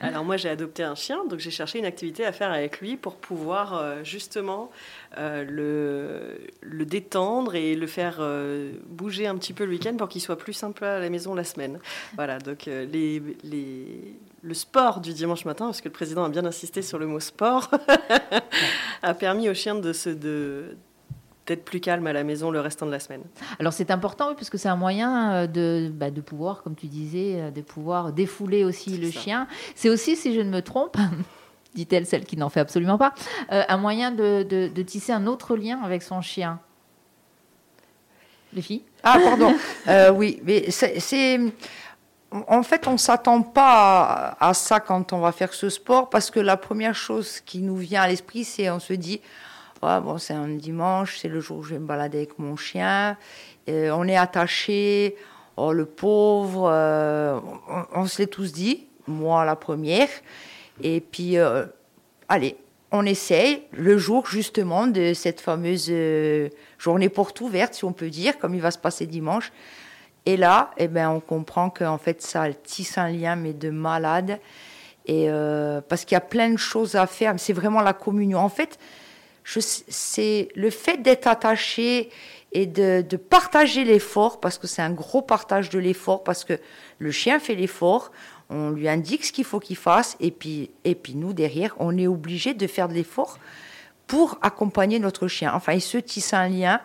Alors 0.00 0.24
moi 0.24 0.36
j'ai 0.36 0.48
adopté 0.48 0.82
un 0.82 0.96
chien, 0.96 1.18
donc 1.28 1.38
j'ai 1.38 1.50
cherché 1.50 1.78
une 1.78 1.84
activité 1.84 2.26
à 2.26 2.32
faire 2.32 2.50
avec 2.50 2.80
lui 2.80 2.96
pour 2.96 3.14
pouvoir 3.14 4.04
justement 4.04 4.70
le 5.16 5.59
le, 5.60 6.84
détendre 6.84 7.54
et 7.54 7.74
le 7.74 7.86
faire 7.86 8.16
euh, 8.20 8.72
bouger 8.88 9.26
un 9.26 9.36
petit 9.36 9.52
peu 9.52 9.64
le 9.64 9.72
week-end 9.72 9.94
pour 9.96 10.08
qu'il 10.08 10.20
soit 10.20 10.36
plus 10.36 10.52
simple 10.52 10.84
à 10.84 10.98
la 10.98 11.10
maison 11.10 11.34
la 11.34 11.44
semaine. 11.44 11.78
Voilà, 12.16 12.38
donc 12.38 12.68
euh, 12.68 12.86
les, 12.86 13.22
le 14.42 14.54
sport 14.54 15.00
du 15.00 15.12
dimanche 15.12 15.44
matin, 15.44 15.66
parce 15.66 15.80
que 15.80 15.88
le 15.88 15.92
président 15.92 16.24
a 16.24 16.28
bien 16.28 16.44
insisté 16.44 16.82
sur 16.82 16.98
le 16.98 17.06
mot 17.06 17.20
sport, 17.20 17.70
a 19.02 19.14
permis 19.14 19.48
aux 19.48 19.54
chiens 19.54 19.74
de 19.74 19.92
se... 19.92 20.10
De, 20.10 20.76
d'être 21.46 21.64
plus 21.64 21.80
calme 21.80 22.06
à 22.06 22.12
la 22.12 22.22
maison 22.22 22.52
le 22.52 22.60
restant 22.60 22.86
de 22.86 22.92
la 22.92 23.00
semaine. 23.00 23.22
Alors 23.58 23.72
c'est 23.72 23.90
important 23.90 24.28
oui, 24.28 24.34
parce 24.36 24.50
que 24.50 24.58
c'est 24.58 24.68
un 24.68 24.76
moyen 24.76 25.32
euh, 25.32 25.46
de, 25.48 25.90
bah, 25.92 26.12
de 26.12 26.20
pouvoir, 26.20 26.62
comme 26.62 26.76
tu 26.76 26.86
disais, 26.86 27.50
de 27.50 27.60
pouvoir 27.60 28.12
défouler 28.12 28.62
aussi 28.62 28.98
le 28.98 29.10
chien. 29.10 29.48
C'est 29.74 29.88
aussi, 29.88 30.14
si 30.14 30.32
je 30.32 30.40
ne 30.40 30.50
me 30.50 30.62
trompe, 30.62 30.96
dit-elle, 31.74 32.06
celle 32.06 32.24
qui 32.24 32.36
n'en 32.36 32.48
fait 32.48 32.60
absolument 32.60 32.98
pas, 32.98 33.14
euh, 33.52 33.62
un 33.68 33.76
moyen 33.76 34.10
de, 34.10 34.82
tisser 34.82 35.12
un 35.12 35.26
autre 35.26 35.56
lien 35.56 35.80
avec 35.82 36.02
son 36.02 36.20
chien. 36.20 36.58
Les 38.52 38.62
filles 38.62 38.82
Ah, 39.02 39.18
pardon. 39.22 39.54
Euh, 39.88 40.10
oui, 40.10 40.40
mais 40.44 40.70
c'est. 40.70 41.40
En 42.46 42.62
fait, 42.62 42.86
on 42.86 42.92
ne 42.92 42.96
s'attend 42.96 43.42
pas 43.42 44.36
à, 44.38 44.54
ça 44.54 44.78
quand 44.78 45.12
on 45.12 45.18
va 45.18 45.32
faire 45.32 45.52
ce 45.52 45.68
sport, 45.68 46.10
parce 46.10 46.30
que 46.30 46.38
la 46.38 46.56
première 46.56 46.94
chose 46.94 47.40
qui 47.40 47.60
nous 47.60 47.76
vient 47.76 48.02
à 48.02 48.08
l'esprit, 48.08 48.44
c'est 48.44 48.70
on 48.70 48.78
se 48.78 48.92
dit 48.92 49.20
bon, 49.82 50.18
c'est 50.18 50.34
un 50.34 50.48
dimanche, 50.48 51.18
c'est 51.18 51.28
le 51.28 51.40
jour 51.40 51.58
où 51.58 51.62
je 51.62 51.74
vais 51.74 51.80
me 51.80 51.86
balader 51.86 52.18
avec 52.18 52.38
mon 52.38 52.54
chien, 52.54 53.16
euh, 53.68 53.90
on 53.90 54.06
est 54.06 54.16
attaché, 54.16 55.16
oh, 55.56 55.72
le 55.72 55.86
pauvre, 55.86 56.70
on, 57.68 57.86
on 57.92 58.06
se 58.06 58.18
l'est 58.18 58.28
tous 58.28 58.52
dit, 58.52 58.86
moi 59.08 59.44
la 59.44 59.56
première. 59.56 60.08
Et 60.82 61.00
puis, 61.00 61.38
euh, 61.38 61.66
allez, 62.28 62.56
on 62.92 63.06
essaye 63.06 63.62
le 63.72 63.98
jour 63.98 64.26
justement 64.26 64.86
de 64.86 65.14
cette 65.14 65.40
fameuse 65.40 65.88
euh, 65.90 66.48
journée 66.78 67.08
porte 67.08 67.40
ouverte, 67.40 67.74
si 67.74 67.84
on 67.84 67.92
peut 67.92 68.10
dire, 68.10 68.38
comme 68.38 68.54
il 68.54 68.60
va 68.60 68.70
se 68.70 68.78
passer 68.78 69.06
dimanche. 69.06 69.52
Et 70.26 70.36
là, 70.36 70.70
eh 70.76 70.88
ben, 70.88 71.08
on 71.08 71.20
comprend 71.20 71.70
qu'en 71.70 71.98
fait, 71.98 72.20
ça 72.20 72.52
tisse 72.52 72.98
un 72.98 73.08
lien, 73.08 73.36
mais 73.36 73.52
de 73.52 73.70
malade. 73.70 74.40
Et 75.06 75.26
euh, 75.30 75.80
parce 75.80 76.04
qu'il 76.04 76.14
y 76.14 76.18
a 76.18 76.22
plein 76.22 76.50
de 76.50 76.58
choses 76.58 76.94
à 76.94 77.06
faire. 77.06 77.34
C'est 77.38 77.52
vraiment 77.52 77.80
la 77.80 77.92
communion. 77.92 78.38
En 78.38 78.48
fait, 78.48 78.78
c'est 79.44 80.48
le 80.54 80.70
fait 80.70 80.98
d'être 80.98 81.26
attaché 81.26 82.10
et 82.52 82.66
de 82.66 83.16
partager 83.16 83.84
l'effort, 83.84 84.40
parce 84.40 84.58
que 84.58 84.66
c'est 84.66 84.82
un 84.82 84.90
gros 84.90 85.22
partage 85.22 85.70
de 85.70 85.78
l'effort, 85.78 86.24
parce 86.24 86.44
que 86.44 86.58
le 86.98 87.10
chien 87.12 87.38
fait 87.38 87.54
l'effort, 87.54 88.10
on 88.50 88.70
lui 88.70 88.88
indique 88.88 89.24
ce 89.24 89.32
qu'il 89.32 89.44
faut 89.44 89.60
qu'il 89.60 89.76
fasse, 89.76 90.16
et 90.20 90.30
puis, 90.30 90.70
et 90.84 90.94
puis 90.94 91.14
nous, 91.14 91.32
derrière, 91.32 91.74
on 91.78 91.96
est 91.96 92.06
obligé 92.06 92.52
de 92.52 92.66
faire 92.66 92.88
de 92.88 92.94
l'effort 92.94 93.38
pour 94.06 94.38
accompagner 94.42 94.98
notre 94.98 95.28
chien. 95.28 95.52
Enfin, 95.54 95.72
il 95.72 95.80
se 95.80 95.96
tisse 95.96 96.34
un 96.34 96.48
lien 96.48 96.80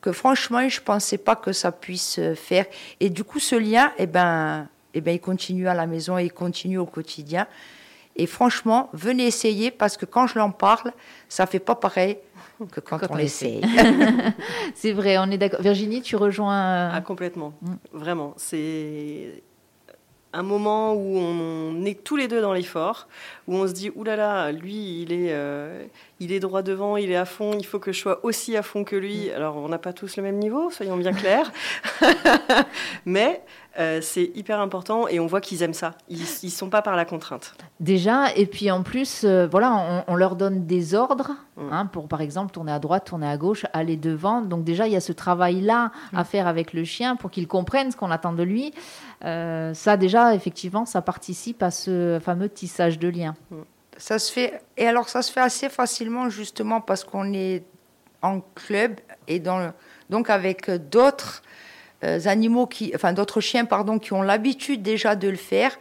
que 0.00 0.12
franchement, 0.12 0.66
je 0.68 0.80
ne 0.80 0.84
pensais 0.84 1.18
pas 1.18 1.36
que 1.36 1.52
ça 1.52 1.72
puisse 1.72 2.20
faire. 2.34 2.66
Et 3.00 3.10
du 3.10 3.22
coup, 3.22 3.38
ce 3.38 3.54
lien, 3.54 3.92
eh 3.98 4.06
ben, 4.06 4.68
eh 4.94 5.00
ben, 5.00 5.14
il 5.14 5.20
continue 5.20 5.68
à 5.68 5.74
la 5.74 5.86
maison 5.86 6.18
et 6.18 6.24
il 6.24 6.32
continue 6.32 6.78
au 6.78 6.86
quotidien. 6.86 7.46
Et 8.16 8.26
franchement, 8.26 8.88
venez 8.92 9.26
essayer 9.26 9.70
parce 9.70 9.96
que 9.96 10.06
quand 10.06 10.26
je 10.26 10.38
l'en 10.38 10.50
parle, 10.50 10.92
ça 11.28 11.46
fait 11.46 11.58
pas 11.58 11.74
pareil 11.74 12.18
que 12.70 12.80
quand, 12.80 13.00
on, 13.10 13.18
essaye. 13.18 13.60
c'est 14.74 14.92
vrai, 14.92 15.18
on 15.18 15.30
est 15.30 15.38
d'accord. 15.38 15.60
Virginie, 15.60 16.00
tu 16.00 16.16
rejoins. 16.16 16.90
Ah, 16.90 17.00
complètement. 17.00 17.52
Mm. 17.60 17.74
Vraiment. 17.92 18.34
C'est 18.36 19.42
un 20.34 20.42
moment 20.42 20.94
où 20.94 21.16
on 21.16 21.84
est 21.84 22.02
tous 22.02 22.16
les 22.16 22.26
deux 22.26 22.40
dans 22.40 22.52
l'effort, 22.52 23.06
où 23.46 23.54
on 23.54 23.68
se 23.68 23.72
dit 23.72 23.90
oulala, 23.94 24.50
lui 24.50 25.02
il 25.02 25.12
est, 25.12 25.32
euh, 25.32 25.84
il 26.18 26.32
est 26.32 26.40
droit 26.40 26.62
devant, 26.62 26.96
il 26.96 27.10
est 27.10 27.16
à 27.16 27.24
fond, 27.24 27.52
il 27.56 27.64
faut 27.64 27.78
que 27.78 27.92
je 27.92 28.00
sois 28.00 28.24
aussi 28.24 28.56
à 28.56 28.62
fond 28.62 28.82
que 28.82 28.96
lui. 28.96 29.28
Mm. 29.28 29.36
Alors 29.36 29.56
on 29.56 29.68
n'a 29.68 29.78
pas 29.78 29.92
tous 29.92 30.16
le 30.16 30.22
même 30.24 30.38
niveau, 30.38 30.70
soyons 30.70 30.96
bien 30.96 31.12
clairs, 31.12 31.52
mais 33.06 33.42
euh, 33.78 34.00
c'est 34.00 34.30
hyper 34.34 34.60
important 34.60 35.08
et 35.08 35.18
on 35.18 35.26
voit 35.26 35.40
qu'ils 35.40 35.62
aiment 35.62 35.74
ça. 35.74 35.94
Ils 36.08 36.20
ne 36.20 36.48
sont 36.48 36.70
pas 36.70 36.80
par 36.80 36.94
la 36.94 37.04
contrainte. 37.04 37.54
Déjà, 37.80 38.32
et 38.36 38.46
puis 38.46 38.70
en 38.70 38.82
plus, 38.82 39.24
euh, 39.24 39.48
voilà, 39.50 40.04
on, 40.06 40.14
leur 40.14 40.36
donne 40.36 40.64
des 40.66 40.94
ordres 40.94 41.32
mm. 41.56 41.72
hein, 41.72 41.86
pour, 41.86 42.06
par 42.06 42.20
exemple, 42.20 42.52
tourner 42.52 42.70
à 42.70 42.78
droite, 42.78 43.06
tourner 43.06 43.26
à 43.26 43.36
gauche, 43.36 43.66
aller 43.72 43.96
devant. 43.96 44.42
Donc 44.42 44.62
déjà, 44.62 44.86
il 44.86 44.92
y 44.92 44.96
a 44.96 45.00
ce 45.00 45.12
travail-là 45.12 45.90
à 46.14 46.22
mm. 46.22 46.24
faire 46.24 46.46
avec 46.46 46.72
le 46.72 46.84
chien 46.84 47.16
pour 47.16 47.30
qu'il 47.30 47.48
comprenne 47.48 47.90
ce 47.90 47.96
qu'on 47.96 48.12
attend 48.12 48.32
de 48.32 48.44
lui. 48.44 48.72
Euh, 49.24 49.74
ça, 49.74 49.96
déjà, 49.96 50.34
effectivement, 50.34 50.84
ça 50.84 51.02
participe 51.02 51.62
à 51.62 51.72
ce 51.72 52.20
fameux 52.22 52.48
tissage 52.48 52.98
de 53.00 53.08
lien. 53.08 53.34
Mm. 53.50 53.56
Ça 53.96 54.18
se 54.18 54.30
fait, 54.30 54.60
et 54.76 54.86
alors 54.86 55.08
ça 55.08 55.22
se 55.22 55.30
fait 55.32 55.40
assez 55.40 55.68
facilement 55.68 56.28
justement 56.28 56.80
parce 56.80 57.04
qu'on 57.04 57.32
est 57.32 57.64
en 58.22 58.40
club 58.40 58.98
et 59.28 59.38
dans 59.38 59.72
donc 60.10 60.30
avec 60.30 60.68
d'autres 60.90 61.43
animaux 62.26 62.66
qui, 62.66 62.92
enfin 62.94 63.12
d'autres 63.12 63.40
chiens 63.40 63.64
pardon, 63.64 63.98
qui 63.98 64.12
ont 64.12 64.22
l'habitude 64.22 64.82
déjà 64.82 65.16
de 65.16 65.28
le 65.28 65.36
faire. 65.36 65.78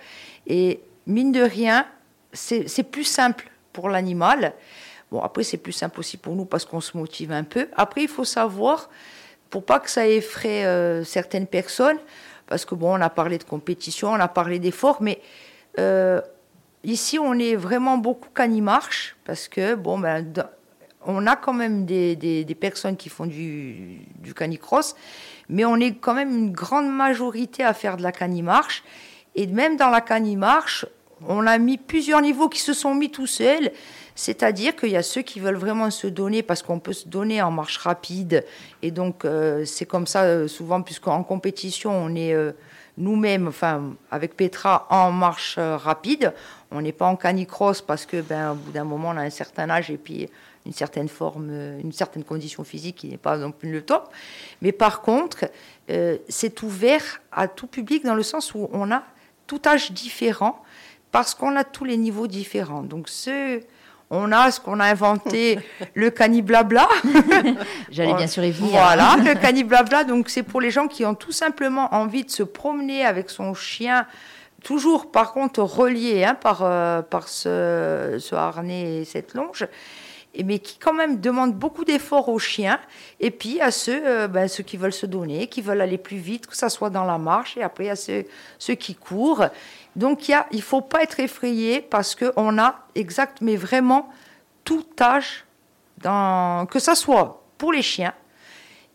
Et 0.47 0.81
mine 1.07 1.31
de 1.31 1.41
rien, 1.41 1.85
c'est 2.33 2.91
plus 2.91 3.03
simple 3.03 3.49
pour 3.71 3.89
l'animal. 3.89 4.53
Bon, 5.11 5.21
après, 5.21 5.43
c'est 5.43 5.57
plus 5.57 5.73
simple 5.73 5.99
aussi 5.99 6.17
pour 6.17 6.35
nous 6.35 6.45
parce 6.45 6.65
qu'on 6.65 6.81
se 6.81 6.97
motive 6.97 7.31
un 7.31 7.43
peu. 7.43 7.67
Après, 7.75 8.01
il 8.01 8.07
faut 8.07 8.25
savoir, 8.25 8.89
pour 9.49 9.63
pas 9.63 9.79
que 9.79 9.89
ça 9.89 10.07
effraie 10.07 10.65
euh, 10.65 11.03
certaines 11.03 11.47
personnes, 11.47 11.97
parce 12.47 12.65
que 12.65 12.75
bon, 12.75 12.97
on 12.97 13.01
a 13.01 13.09
parlé 13.09 13.37
de 13.37 13.43
compétition, 13.43 14.09
on 14.09 14.19
a 14.19 14.27
parlé 14.27 14.59
d'effort, 14.59 15.01
mais 15.01 15.21
euh, 15.79 16.21
ici, 16.83 17.19
on 17.19 17.33
est 17.33 17.55
vraiment 17.55 17.97
beaucoup 17.97 18.29
canimarche 18.29 19.15
parce 19.23 19.47
que 19.47 19.75
bon, 19.75 19.99
ben, 19.99 20.25
on 21.05 21.27
a 21.27 21.36
quand 21.36 21.53
même 21.53 21.86
des, 21.86 22.57
personnes 22.60 22.98
qui 22.98 23.10
font 23.10 23.25
du, 23.25 24.00
du 24.19 24.33
canicross, 24.33 24.95
mais 25.50 25.65
on 25.65 25.77
est 25.77 25.95
quand 25.95 26.13
même 26.13 26.36
une 26.36 26.51
grande 26.51 26.89
majorité 26.89 27.63
à 27.63 27.74
faire 27.74 27.98
de 27.98 28.03
la 28.03 28.12
canimarche. 28.12 28.83
Et 29.36 29.48
même 29.48 29.77
dans 29.77 29.89
la 29.89 30.01
canimarche, 30.01 30.86
on 31.27 31.48
a 31.48 31.57
mis 31.57 31.77
plusieurs 31.77 32.22
niveaux 32.22 32.50
qui 32.50 32.60
se 32.60 32.74
sont 32.74 32.95
mis 32.95 33.10
tout 33.10 33.27
seuls. 33.27 33.72
C'est-à-dire 34.15 34.75
qu'il 34.75 34.89
y 34.89 34.95
a 34.95 35.03
ceux 35.03 35.24
qui 35.24 35.39
veulent 35.39 35.57
vraiment 35.57 35.89
se 35.89 36.07
donner 36.07 36.43
parce 36.43 36.62
qu'on 36.62 36.79
peut 36.79 36.93
se 36.93 37.07
donner 37.07 37.41
en 37.41 37.50
marche 37.50 37.77
rapide. 37.77 38.45
Et 38.81 38.91
donc, 38.91 39.25
euh, 39.25 39.65
c'est 39.65 39.86
comme 39.86 40.05
ça 40.05 40.24
euh, 40.24 40.48
souvent, 40.48 40.81
puisqu'en 40.81 41.24
compétition, 41.24 41.91
on 41.91 42.15
est 42.15 42.33
euh, 42.33 42.51
nous-mêmes, 42.98 43.48
enfin, 43.48 43.95
avec 44.12 44.36
Petra, 44.38 44.86
en 44.91 45.12
marche 45.12 45.57
rapide. 45.57 46.33
On 46.69 46.81
n'est 46.81 46.91
pas 46.91 47.07
en 47.07 47.15
canicross 47.15 47.81
parce 47.81 48.05
que, 48.05 48.22
ben, 48.22 48.51
au 48.51 48.55
bout 48.55 48.72
d'un 48.72 48.83
moment, 48.83 49.10
on 49.10 49.17
a 49.17 49.24
un 49.24 49.31
certain 49.31 49.69
âge 49.69 49.89
et 49.89 49.98
puis 49.98 50.29
une 50.65 50.74
certaine 50.74 51.10
forme, 51.10 51.51
une 51.79 51.91
certaine 51.91 52.24
condition 52.24 52.63
physique 52.63 52.98
qui 52.98 53.08
n'est 53.08 53.17
pas 53.17 53.38
non 53.38 53.51
plus 53.51 53.72
le 53.72 53.82
top. 53.82 54.10
Mais 54.62 54.72
par 54.72 55.01
contre, 55.01 55.46
euh, 55.89 56.17
c'est 56.29 56.63
ouvert 56.63 57.22
à 57.32 57.48
tout 57.48 57.67
public 57.67 58.05
dans 58.05 58.15
le 58.15 58.24
sens 58.24 58.53
où 58.53 58.70
on 58.72 58.91
a 58.91 59.03
tout 59.48 59.62
âge 59.65 59.91
différent 59.91 60.63
parce 61.12 61.36
qu'on 61.36 61.55
a 61.55 61.63
tous 61.63 61.86
les 61.86 61.98
niveaux 61.98 62.27
différents. 62.27 62.84
Donc 62.84 63.10
ce, 63.10 63.60
on 64.10 64.32
a 64.32 64.51
ce 64.51 64.60
qu'on 64.60 64.79
a 64.79 64.86
inventé, 64.86 65.60
le 65.96 66.10
caniblabla. 66.10 66.88
J'allais 67.91 68.13
bien 68.13 68.27
sûr 68.27 68.43
y 68.43 68.51
venir. 68.51 68.72
Voilà, 68.72 69.17
le 69.17 69.34
caniblabla. 69.36 70.05
Donc, 70.05 70.29
c'est 70.29 70.43
pour 70.43 70.62
les 70.62 70.72
gens 70.72 70.88
qui 70.88 71.05
ont 71.05 71.15
tout 71.15 71.32
simplement 71.32 71.93
envie 71.93 72.24
de 72.24 72.32
se 72.32 72.43
promener 72.43 73.05
avec 73.05 73.29
son 73.29 73.53
chien, 73.53 74.05
toujours 74.63 75.12
par 75.12 75.34
contre 75.34 75.62
relié 75.62 76.24
hein, 76.24 76.36
par, 76.36 76.62
euh, 76.62 77.01
par 77.01 77.27
ce, 77.27 78.17
ce 78.20 78.36
harnais 78.36 79.01
et 79.01 79.05
cette 79.05 79.34
longe 79.34 79.67
mais 80.41 80.59
qui 80.59 80.77
quand 80.79 80.93
même 80.93 81.19
demandent 81.19 81.53
beaucoup 81.53 81.85
d'efforts 81.85 82.29
aux 82.29 82.39
chiens, 82.39 82.79
et 83.19 83.29
puis 83.29 83.61
à 83.61 83.69
ceux, 83.69 84.01
euh, 84.05 84.27
ben, 84.27 84.47
ceux 84.47 84.63
qui 84.63 84.77
veulent 84.77 84.93
se 84.93 85.05
donner, 85.05 85.47
qui 85.47 85.61
veulent 85.61 85.81
aller 85.81 85.97
plus 85.97 86.17
vite, 86.17 86.47
que 86.47 86.55
ça 86.57 86.69
soit 86.69 86.89
dans 86.89 87.03
la 87.03 87.17
marche, 87.17 87.57
et 87.57 87.61
après 87.61 87.89
à 87.89 87.95
ceux, 87.95 88.25
ceux 88.57 88.75
qui 88.75 88.95
courent. 88.95 89.45
Donc 89.95 90.27
il 90.29 90.35
ne 90.51 90.61
faut 90.61 90.81
pas 90.81 91.03
être 91.03 91.19
effrayé 91.19 91.81
parce 91.81 92.15
qu'on 92.15 92.57
a 92.57 92.79
exact, 92.95 93.39
mais 93.41 93.55
vraiment 93.55 94.09
tout 94.63 94.85
âge, 94.99 95.45
dans, 95.97 96.65
que 96.65 96.79
ça 96.79 96.95
soit 96.95 97.43
pour 97.57 97.71
les 97.71 97.83
chiens 97.83 98.13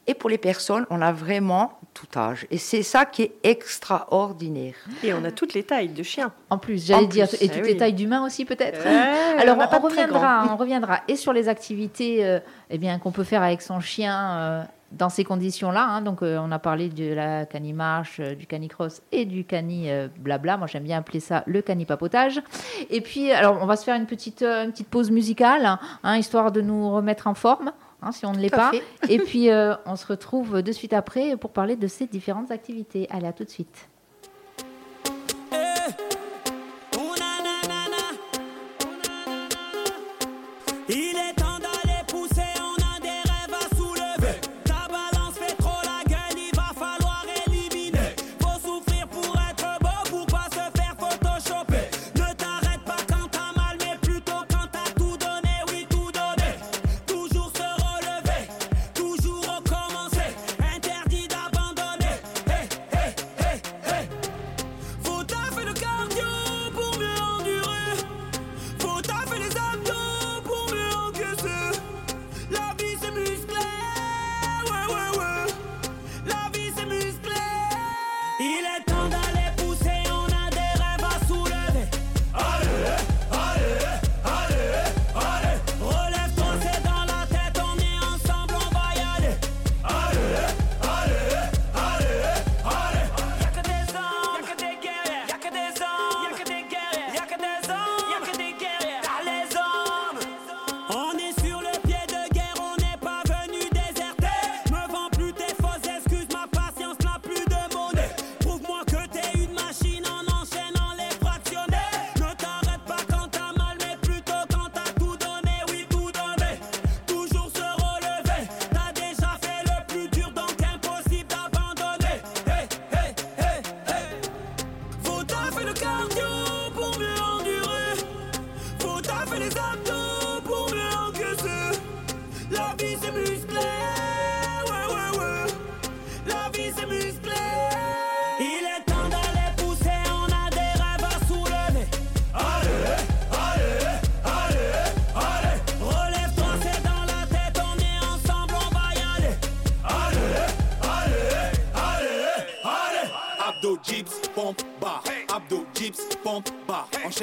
et 0.09 0.15
pour 0.15 0.31
les 0.31 0.38
personnes, 0.38 0.87
on 0.91 1.03
a 1.03 1.12
vraiment 1.12 1.79
tout 1.93 2.07
âge. 2.19 2.47
Et 2.50 2.59
c'est 2.59 2.83
ça 2.83 3.05
qui 3.05 3.23
est 3.23 3.35
extraordinaire. 3.43 4.75
Et 5.05 5.12
on 5.12 5.23
a 5.23 5.31
toutes 5.31 5.53
les 5.53 5.62
tailles 5.62 5.91
de 5.91 6.03
chiens. 6.03 6.33
En 6.49 6.57
plus, 6.59 6.87
j'allais 6.87 7.07
dire, 7.07 7.27
et 7.35 7.38
eh 7.43 7.49
toutes 7.49 7.67
les 7.67 7.77
tailles 7.77 7.93
d'humains 7.93 8.25
aussi 8.25 8.45
peut-être. 8.47 8.81
Alors 9.38 9.59
on, 9.59 9.79
reviendra, 9.79 10.49
on 10.50 10.57
reviendra 10.57 11.00
et 11.09 11.17
sur 11.17 11.33
les 11.33 11.49
activités 11.49 12.25
euh, 12.25 12.41
eh 12.71 12.79
bien 12.79 12.99
qu'on 12.99 13.12
peut 13.12 13.25
faire 13.25 13.43
avec 13.43 13.62
son 13.62 13.81
chien. 13.81 14.38
Euh, 14.38 14.62
dans 14.91 15.11
ces 15.11 15.23
conditions-là, 15.23 15.85
hein. 15.87 16.00
donc 16.00 16.23
euh, 16.23 16.38
on 16.41 16.50
a 16.50 16.59
parlé 16.59 16.88
de 16.88 17.12
la 17.12 17.45
cani-marche, 17.45 18.23
du 18.23 18.47
cani-cross 18.47 19.03
et 19.12 19.27
du 19.27 19.45
cani-blabla. 19.45 20.57
Moi, 20.57 20.67
j'aime 20.67 20.85
bien 20.85 20.97
appeler 20.97 21.21
ça 21.21 21.45
le 21.47 21.61
cani-papotage. 21.61 22.41
Et 22.88 23.03
puis, 23.03 23.31
alors, 23.31 23.59
on 23.61 23.67
va 23.67 23.77
se 23.77 23.85
faire 23.85 23.97
une 23.97 24.07
petite, 24.07 24.43
une 24.43 24.71
petite 24.71 24.88
pause 24.88 25.11
musicale, 25.11 25.79
hein, 26.03 26.17
histoire 26.17 26.53
de 26.53 26.62
nous 26.62 26.91
remettre 26.91 27.27
en 27.27 27.35
forme. 27.35 27.71
Hein, 28.00 28.12
si 28.12 28.26
on 28.26 28.33
ne 28.33 28.38
l'est 28.38 28.50
pas. 28.50 28.71
Et 29.09 29.19
puis, 29.19 29.50
euh, 29.50 29.75
on 29.87 29.97
se 29.97 30.07
retrouve 30.07 30.62
de 30.62 30.73
suite 30.73 30.93
après 30.93 31.37
pour 31.37 31.50
parler 31.50 31.76
de 31.76 31.87
ces 31.87 32.07
différentes 32.07 32.50
activités. 32.50 33.07
Allez, 33.11 33.26
à 33.26 33.33
tout 33.33 33.45
de 33.45 33.50
suite. 33.50 33.88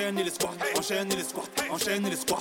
Enchaîne 0.06 0.24
les 0.24 0.30
squats, 0.30 0.52
enchaîne 0.78 1.10
les 1.10 1.24
squats, 1.24 1.72
enchaîne 1.72 2.10
les 2.10 2.16
squats, 2.16 2.35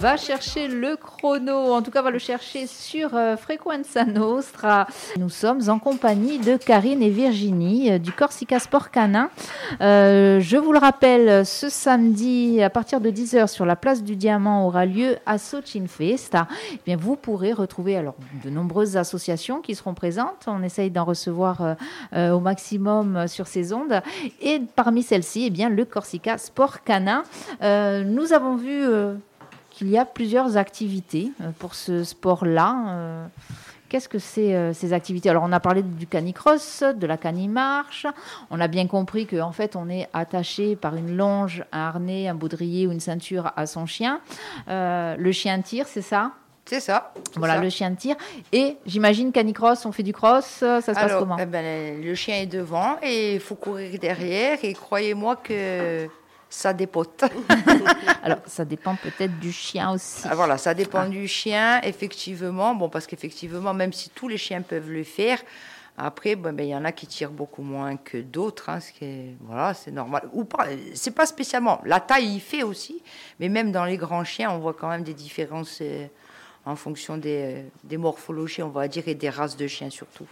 Va 0.00 0.16
chercher 0.16 0.66
le 0.66 0.96
chrono, 0.96 1.74
en 1.74 1.82
tout 1.82 1.90
cas 1.90 2.00
va 2.00 2.10
le 2.10 2.18
chercher 2.18 2.66
sur 2.66 3.14
euh, 3.14 3.36
Frequenza 3.36 4.06
Nostra. 4.06 4.86
Nous 5.18 5.28
sommes 5.28 5.60
en 5.68 5.78
compagnie 5.78 6.38
de 6.38 6.56
Karine 6.56 7.02
et 7.02 7.10
Virginie 7.10 7.92
euh, 7.92 7.98
du 7.98 8.10
Corsica 8.10 8.58
Sport 8.58 8.90
Canin. 8.90 9.28
Euh, 9.82 10.40
je 10.40 10.56
vous 10.56 10.72
le 10.72 10.78
rappelle, 10.78 11.44
ce 11.44 11.68
samedi 11.68 12.62
à 12.62 12.70
partir 12.70 13.02
de 13.02 13.10
10h 13.10 13.48
sur 13.48 13.66
la 13.66 13.76
place 13.76 14.02
du 14.02 14.16
Diamant 14.16 14.66
aura 14.66 14.86
lieu 14.86 15.18
à 15.26 15.36
Sochin 15.36 15.84
Festa. 15.86 16.48
Eh 16.72 16.80
bien, 16.86 16.96
vous 16.96 17.16
pourrez 17.16 17.52
retrouver 17.52 17.94
alors 17.94 18.14
de 18.42 18.48
nombreuses 18.48 18.96
associations 18.96 19.60
qui 19.60 19.74
seront 19.74 19.92
présentes. 19.92 20.46
On 20.46 20.62
essaye 20.62 20.90
d'en 20.90 21.04
recevoir 21.04 21.76
au 22.16 22.40
maximum 22.40 23.28
sur 23.28 23.46
ces 23.46 23.74
ondes. 23.74 24.00
Et 24.40 24.62
parmi 24.76 25.02
celles-ci, 25.02 25.44
eh 25.48 25.50
bien, 25.50 25.68
le 25.68 25.84
Corsica 25.84 26.38
Sport 26.38 26.84
Canin. 26.84 27.22
nous 27.60 28.32
avons 28.32 28.56
vu 28.56 28.86
il 29.80 29.90
y 29.90 29.98
a 29.98 30.04
plusieurs 30.04 30.56
activités 30.56 31.32
euh, 31.40 31.50
pour 31.58 31.74
ce 31.74 32.04
sport-là. 32.04 32.76
Euh, 32.88 33.26
qu'est-ce 33.88 34.08
que 34.08 34.18
c'est 34.18 34.54
euh, 34.54 34.72
ces 34.72 34.92
activités? 34.92 35.30
Alors, 35.30 35.42
on 35.44 35.52
a 35.52 35.60
parlé 35.60 35.82
du 35.82 36.06
canicross, 36.06 36.82
de 36.82 37.06
la 37.06 37.16
canimarche. 37.16 38.06
On 38.50 38.60
a 38.60 38.68
bien 38.68 38.86
compris 38.86 39.26
qu'en 39.26 39.52
fait, 39.52 39.76
on 39.76 39.88
est 39.88 40.08
attaché 40.12 40.76
par 40.76 40.96
une 40.96 41.16
longe, 41.16 41.64
un 41.72 41.80
harnais, 41.80 42.28
un 42.28 42.34
baudrier 42.34 42.86
ou 42.86 42.92
une 42.92 43.00
ceinture 43.00 43.52
à 43.56 43.66
son 43.66 43.86
chien. 43.86 44.20
le 44.68 45.32
chien 45.32 45.60
tire, 45.60 45.86
c'est 45.86 46.02
ça? 46.02 46.32
C'est 46.66 46.80
ça. 46.80 47.12
Voilà, 47.34 47.58
le 47.58 47.68
chien 47.68 47.92
tire. 47.94 48.14
Et 48.52 48.76
j'imagine 48.86 49.32
canicross, 49.32 49.86
on 49.86 49.92
fait 49.92 50.04
du 50.04 50.12
cross, 50.12 50.44
ça 50.44 50.80
se 50.80 50.92
passe 50.92 51.14
comment? 51.18 51.36
eh 51.40 51.46
ben, 51.46 52.00
Le 52.00 52.14
chien 52.14 52.36
est 52.36 52.46
devant 52.46 52.96
et 53.02 53.34
il 53.34 53.40
faut 53.40 53.56
courir 53.56 53.98
derrière. 53.98 54.58
Et 54.62 54.72
croyez-moi 54.74 55.34
que 55.36 56.08
ça 56.50 56.72
dépote. 56.72 57.24
Alors, 58.22 58.38
ça 58.46 58.64
dépend 58.64 58.96
peut-être 58.96 59.38
du 59.38 59.52
chien 59.52 59.92
aussi. 59.92 60.26
Ah, 60.28 60.34
voilà, 60.34 60.58
ça 60.58 60.74
dépend 60.74 61.02
ah. 61.02 61.08
du 61.08 61.26
chien, 61.26 61.80
effectivement. 61.82 62.74
Bon, 62.74 62.88
parce 62.88 63.06
qu'effectivement, 63.06 63.72
même 63.72 63.92
si 63.92 64.10
tous 64.10 64.28
les 64.28 64.36
chiens 64.36 64.60
peuvent 64.60 64.90
le 64.90 65.04
faire, 65.04 65.38
après, 65.96 66.34
ben, 66.34 66.58
il 66.58 66.66
y 66.66 66.74
en 66.74 66.84
a 66.84 66.92
qui 66.92 67.06
tirent 67.06 67.30
beaucoup 67.30 67.62
moins 67.62 67.96
que 67.96 68.18
d'autres, 68.18 68.68
hein, 68.68 68.80
ce 68.80 68.92
qui 68.92 69.04
est, 69.04 69.36
voilà, 69.40 69.74
c'est 69.74 69.90
normal. 69.90 70.28
Ou 70.32 70.44
pas, 70.44 70.66
c'est 70.94 71.14
pas 71.14 71.26
spécialement. 71.26 71.80
La 71.84 72.00
taille 72.00 72.36
y 72.36 72.40
fait 72.40 72.62
aussi, 72.62 73.02
mais 73.38 73.48
même 73.48 73.70
dans 73.70 73.84
les 73.84 73.96
grands 73.96 74.24
chiens, 74.24 74.50
on 74.50 74.58
voit 74.58 74.74
quand 74.74 74.88
même 74.88 75.02
des 75.02 75.14
différences 75.14 75.78
euh, 75.82 76.06
en 76.64 76.76
fonction 76.76 77.16
des, 77.16 77.64
des, 77.84 77.96
morphologies, 77.96 78.62
on 78.62 78.68
va 78.68 78.88
dire, 78.88 79.04
et 79.08 79.14
des 79.14 79.30
races 79.30 79.56
de 79.56 79.66
chiens 79.66 79.90
surtout. 79.90 80.26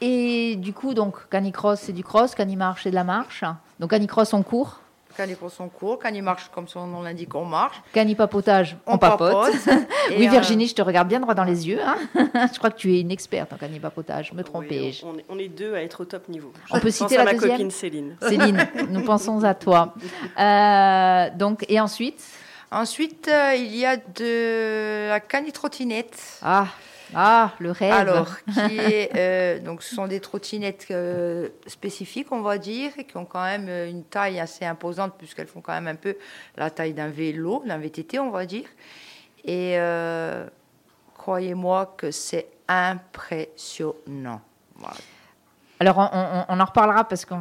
Et 0.00 0.56
du 0.56 0.72
coup, 0.72 0.94
donc, 0.94 1.28
canicross, 1.30 1.80
c'est 1.80 1.92
du 1.92 2.04
cross, 2.04 2.34
canimarche, 2.34 2.84
c'est 2.84 2.90
de 2.90 2.94
la 2.94 3.04
marche. 3.04 3.44
Donc, 3.80 3.90
canicross, 3.90 4.32
on 4.34 4.42
court 4.42 4.81
Canicross, 5.16 5.58
on 5.60 5.68
court. 5.68 5.98
Canimarche, 5.98 6.50
comme 6.54 6.68
son 6.68 6.86
nom 6.86 7.02
l'indique, 7.02 7.34
on 7.34 7.44
marche. 7.44 7.80
Canipapotage, 7.92 8.76
on, 8.86 8.94
On 8.94 8.98
papote. 8.98 9.52
oui, 10.10 10.26
euh, 10.26 10.30
Virginie, 10.30 10.66
je 10.66 10.74
te 10.74 10.82
regarde 10.82 11.08
bien 11.08 11.20
droit 11.20 11.34
dans 11.34 11.44
les 11.44 11.68
yeux. 11.68 11.80
hein. 11.84 11.96
je 12.52 12.58
crois 12.58 12.70
que 12.70 12.76
tu 12.78 12.94
es 12.94 13.00
une 13.00 13.10
experte 13.10 13.52
en 13.52 13.56
canipapotage. 13.56 14.32
Me 14.32 14.38
Oui, 14.38 14.44
trompais-je. 14.44 15.04
on, 15.06 15.16
est- 15.18 15.24
on 15.28 15.38
est 15.38 15.48
deux 15.48 15.74
à 15.74 15.82
être 15.82 16.00
au 16.02 16.04
top 16.04 16.28
niveau. 16.28 16.52
On 16.70 16.74
peut 16.80 16.90
Je 16.90 16.98
pense 16.98 17.08
citer 17.08 17.16
à 17.16 17.24
la 17.24 17.32
ma 17.32 17.32
deuxième 17.38 17.52
copine 17.52 17.70
Céline. 17.70 18.16
Céline, 18.22 18.66
nous 18.90 19.04
pensons 19.04 19.42
à 19.44 19.54
toi. 19.54 19.94
Euh, 20.38 21.28
donc, 21.36 21.64
et 21.68 21.80
ensuite? 21.80 22.22
Ensuite, 22.70 23.28
euh, 23.28 23.54
il 23.54 23.76
y 23.76 23.84
a 23.84 23.96
de 23.98 25.08
la 25.08 25.20
canitrottinette. 25.20 26.38
Ah, 26.42 26.66
ah, 27.14 27.52
le 27.58 27.70
rêve. 27.70 27.92
Alors, 27.92 28.36
qui 28.44 28.60
est, 28.78 29.10
euh, 29.16 29.58
donc, 29.58 29.82
ce 29.82 29.94
sont 29.94 30.06
des 30.06 30.20
trottinettes 30.20 30.86
euh, 30.90 31.48
spécifiques, 31.66 32.32
on 32.32 32.42
va 32.42 32.58
dire, 32.58 32.92
qui 33.06 33.16
ont 33.16 33.24
quand 33.24 33.42
même 33.42 33.66
euh, 33.68 33.88
une 33.88 34.04
taille 34.04 34.40
assez 34.40 34.64
imposante, 34.64 35.14
puisqu'elles 35.18 35.46
font 35.46 35.60
quand 35.60 35.72
même 35.72 35.88
un 35.88 35.94
peu 35.94 36.16
la 36.56 36.70
taille 36.70 36.94
d'un 36.94 37.08
vélo, 37.08 37.62
d'un 37.66 37.78
VTT, 37.78 38.18
on 38.18 38.30
va 38.30 38.46
dire. 38.46 38.68
Et 39.44 39.78
euh, 39.78 40.46
croyez-moi 41.14 41.94
que 41.96 42.10
c'est 42.10 42.48
impressionnant. 42.68 44.40
Voilà. 44.76 44.96
Alors, 45.82 45.98
on, 46.48 46.60
en 46.60 46.64
reparlera 46.64 47.02
parce 47.02 47.24
que 47.24 47.34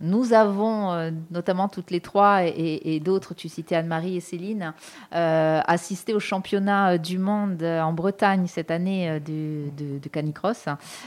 nous 0.00 0.32
avons, 0.32 0.92
euh, 0.92 1.10
notamment 1.32 1.66
toutes 1.66 1.90
les 1.90 1.98
trois 1.98 2.44
et, 2.44 3.00
d'autres, 3.00 3.34
tu 3.34 3.48
citais 3.48 3.74
Anne-Marie 3.74 4.18
et 4.18 4.20
Céline, 4.20 4.72
euh, 5.16 5.60
assisté 5.66 6.14
au 6.14 6.20
championnat 6.20 6.92
euh, 6.92 6.98
du 6.98 7.18
monde 7.18 7.60
en 7.64 7.92
Bretagne 7.92 8.46
cette 8.46 8.70
année 8.70 9.18
de, 9.18 9.98
de, 9.98 10.08
canicross. 10.08 10.66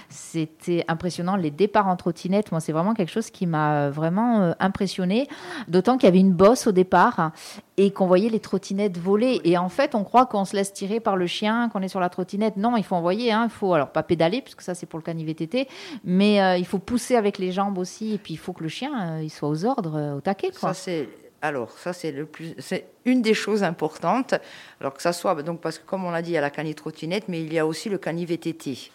C'était 0.09 0.83
impressionnant, 0.89 1.37
les 1.37 1.49
départs 1.49 1.87
en 1.87 1.95
trottinette. 1.95 2.51
Moi, 2.51 2.59
c'est 2.59 2.73
vraiment 2.73 2.93
quelque 2.93 3.13
chose 3.13 3.29
qui 3.29 3.47
m'a 3.47 3.89
vraiment 3.89 4.53
impressionné. 4.59 5.29
D'autant 5.69 5.95
qu'il 5.97 6.07
y 6.07 6.09
avait 6.09 6.19
une 6.19 6.33
bosse 6.33 6.67
au 6.67 6.73
départ 6.73 7.31
et 7.77 7.91
qu'on 7.91 8.05
voyait 8.05 8.29
les 8.29 8.41
trottinettes 8.41 8.97
voler. 8.97 9.39
Et 9.45 9.57
en 9.57 9.69
fait, 9.69 9.95
on 9.95 10.03
croit 10.03 10.25
qu'on 10.25 10.43
se 10.43 10.57
laisse 10.57 10.73
tirer 10.73 10.99
par 10.99 11.15
le 11.15 11.25
chien, 11.25 11.69
qu'on 11.69 11.81
est 11.81 11.87
sur 11.87 12.01
la 12.01 12.09
trottinette. 12.09 12.57
Non, 12.57 12.75
il 12.75 12.83
faut 12.83 12.95
envoyer. 12.95 13.31
hein. 13.31 13.45
Il 13.45 13.49
faut 13.49 13.73
alors 13.73 13.91
pas 13.91 14.03
pédaler, 14.03 14.41
puisque 14.41 14.61
ça, 14.61 14.75
c'est 14.75 14.85
pour 14.85 14.99
le 14.99 15.03
cani 15.03 15.23
VTT, 15.23 15.69
mais 16.03 16.59
il 16.59 16.65
faut 16.65 16.80
pousser 16.81 17.15
avec 17.15 17.37
les 17.37 17.51
jambes 17.51 17.77
aussi. 17.77 18.13
Et 18.13 18.17
puis, 18.17 18.33
il 18.33 18.37
faut 18.37 18.53
que 18.53 18.63
le 18.63 18.69
chien 18.69 18.91
euh, 19.17 19.23
il 19.23 19.29
soit 19.29 19.49
aux 19.49 19.65
ordres, 19.65 19.95
euh, 19.97 20.15
au 20.15 20.21
taquet. 20.21 20.49
Quoi. 20.51 20.73
Ça 20.73 20.73
c'est 20.73 21.09
alors 21.43 21.71
ça 21.71 21.91
c'est 21.91 22.11
le 22.11 22.25
plus 22.25 22.53
c'est 22.59 22.85
une 23.05 23.21
des 23.21 23.33
choses 23.33 23.63
importantes. 23.63 24.35
Alors 24.79 24.93
que 24.93 25.01
ça 25.01 25.13
soit 25.13 25.41
donc 25.41 25.59
parce 25.61 25.79
que 25.79 25.85
comme 25.85 26.03
on 26.05 26.11
l'a 26.11 26.21
dit 26.21 26.31
il 26.31 26.33
y 26.33 26.37
a 26.37 26.41
la 26.41 26.49
canitrottinette 26.51 27.27
mais 27.27 27.41
il 27.41 27.51
y 27.53 27.57
a 27.59 27.65
aussi 27.65 27.89
le 27.89 27.97
cani 27.97 28.25
VTT. 28.25 28.91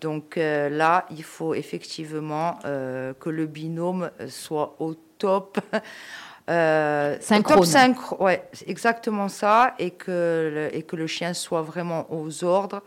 Donc 0.00 0.36
euh, 0.36 0.68
là 0.68 1.06
il 1.10 1.22
faut 1.24 1.54
effectivement 1.54 2.58
euh, 2.64 3.14
que 3.14 3.30
le 3.30 3.46
binôme 3.46 4.10
soit 4.28 4.76
au 4.78 4.94
top. 5.18 5.58
Euh, 6.50 7.16
au 7.16 7.22
Synchrone. 7.22 7.56
top 7.56 7.64
synchro- 7.64 8.22
ouais, 8.22 8.42
exactement 8.66 9.30
ça, 9.30 9.74
et 9.78 9.92
que, 9.92 10.50
le, 10.54 10.76
et 10.76 10.82
que 10.82 10.94
le 10.94 11.06
chien 11.06 11.32
soit 11.32 11.62
vraiment 11.62 12.06
aux 12.12 12.44
ordres. 12.44 12.82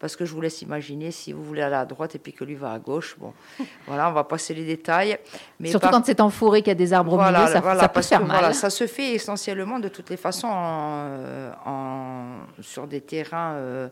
Parce 0.00 0.16
que 0.16 0.24
je 0.24 0.32
vous 0.32 0.40
laisse 0.40 0.62
imaginer 0.62 1.10
si 1.10 1.32
vous 1.34 1.44
voulez 1.44 1.60
aller 1.62 1.74
à 1.76 1.84
droite 1.84 2.14
et 2.14 2.18
puis 2.18 2.32
que 2.32 2.42
lui 2.42 2.54
va 2.54 2.72
à 2.72 2.78
gauche. 2.78 3.16
Bon, 3.18 3.32
voilà, 3.86 4.08
on 4.08 4.12
va 4.12 4.24
passer 4.24 4.54
les 4.54 4.64
détails. 4.64 5.18
Mais 5.60 5.68
Surtout 5.68 5.84
par- 5.88 5.92
quand 5.92 6.06
c'est 6.06 6.20
en 6.20 6.30
forêt, 6.30 6.62
qu'il 6.62 6.68
y 6.68 6.72
a 6.72 6.74
des 6.74 6.92
arbres 6.94 7.12
au 7.12 7.18
milieu, 7.18 7.46
ça, 7.46 7.60
voilà, 7.60 7.80
ça 7.82 7.88
peut 7.88 7.94
parce 7.94 8.08
faire 8.08 8.20
que 8.20 8.24
mal. 8.24 8.38
voilà, 8.38 8.52
ça 8.54 8.70
se 8.70 8.86
fait 8.86 9.12
essentiellement 9.14 9.78
de 9.78 9.88
toutes 9.88 10.08
les 10.10 10.16
façons 10.16 10.48
en, 10.48 11.50
en- 11.66 12.36
sur 12.62 12.86
des 12.86 13.02
terrains 13.02 13.52
euh, 13.56 13.88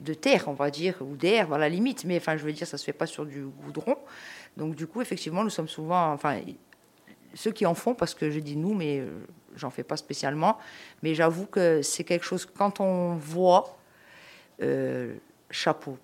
de 0.00 0.12
terre, 0.12 0.44
on 0.48 0.54
va 0.54 0.70
dire, 0.70 0.96
ou 1.00 1.14
d'air, 1.16 1.52
à 1.52 1.58
la 1.58 1.68
limite. 1.68 2.04
Mais 2.04 2.16
enfin, 2.16 2.36
je 2.36 2.44
veux 2.44 2.52
dire, 2.52 2.66
ça 2.66 2.76
se 2.76 2.84
fait 2.84 2.92
pas 2.92 3.06
sur 3.06 3.24
du 3.24 3.44
goudron. 3.64 3.96
Donc, 4.56 4.74
du 4.74 4.88
coup, 4.88 5.00
effectivement, 5.02 5.44
nous 5.44 5.50
sommes 5.50 5.68
souvent, 5.68 6.12
enfin, 6.12 6.38
ceux 7.34 7.52
qui 7.52 7.64
en 7.64 7.74
font, 7.74 7.94
parce 7.94 8.14
que 8.14 8.28
je 8.30 8.40
dis 8.40 8.56
nous, 8.56 8.74
mais 8.74 8.98
euh, 8.98 9.06
j'en 9.54 9.70
fais 9.70 9.84
pas 9.84 9.96
spécialement. 9.96 10.58
Mais 11.04 11.14
j'avoue 11.14 11.46
que 11.46 11.80
c'est 11.82 12.02
quelque 12.02 12.24
chose, 12.24 12.44
quand 12.44 12.80
on 12.80 13.14
voit, 13.14 13.76
euh, 14.62 15.14
chapeau. 15.54 15.96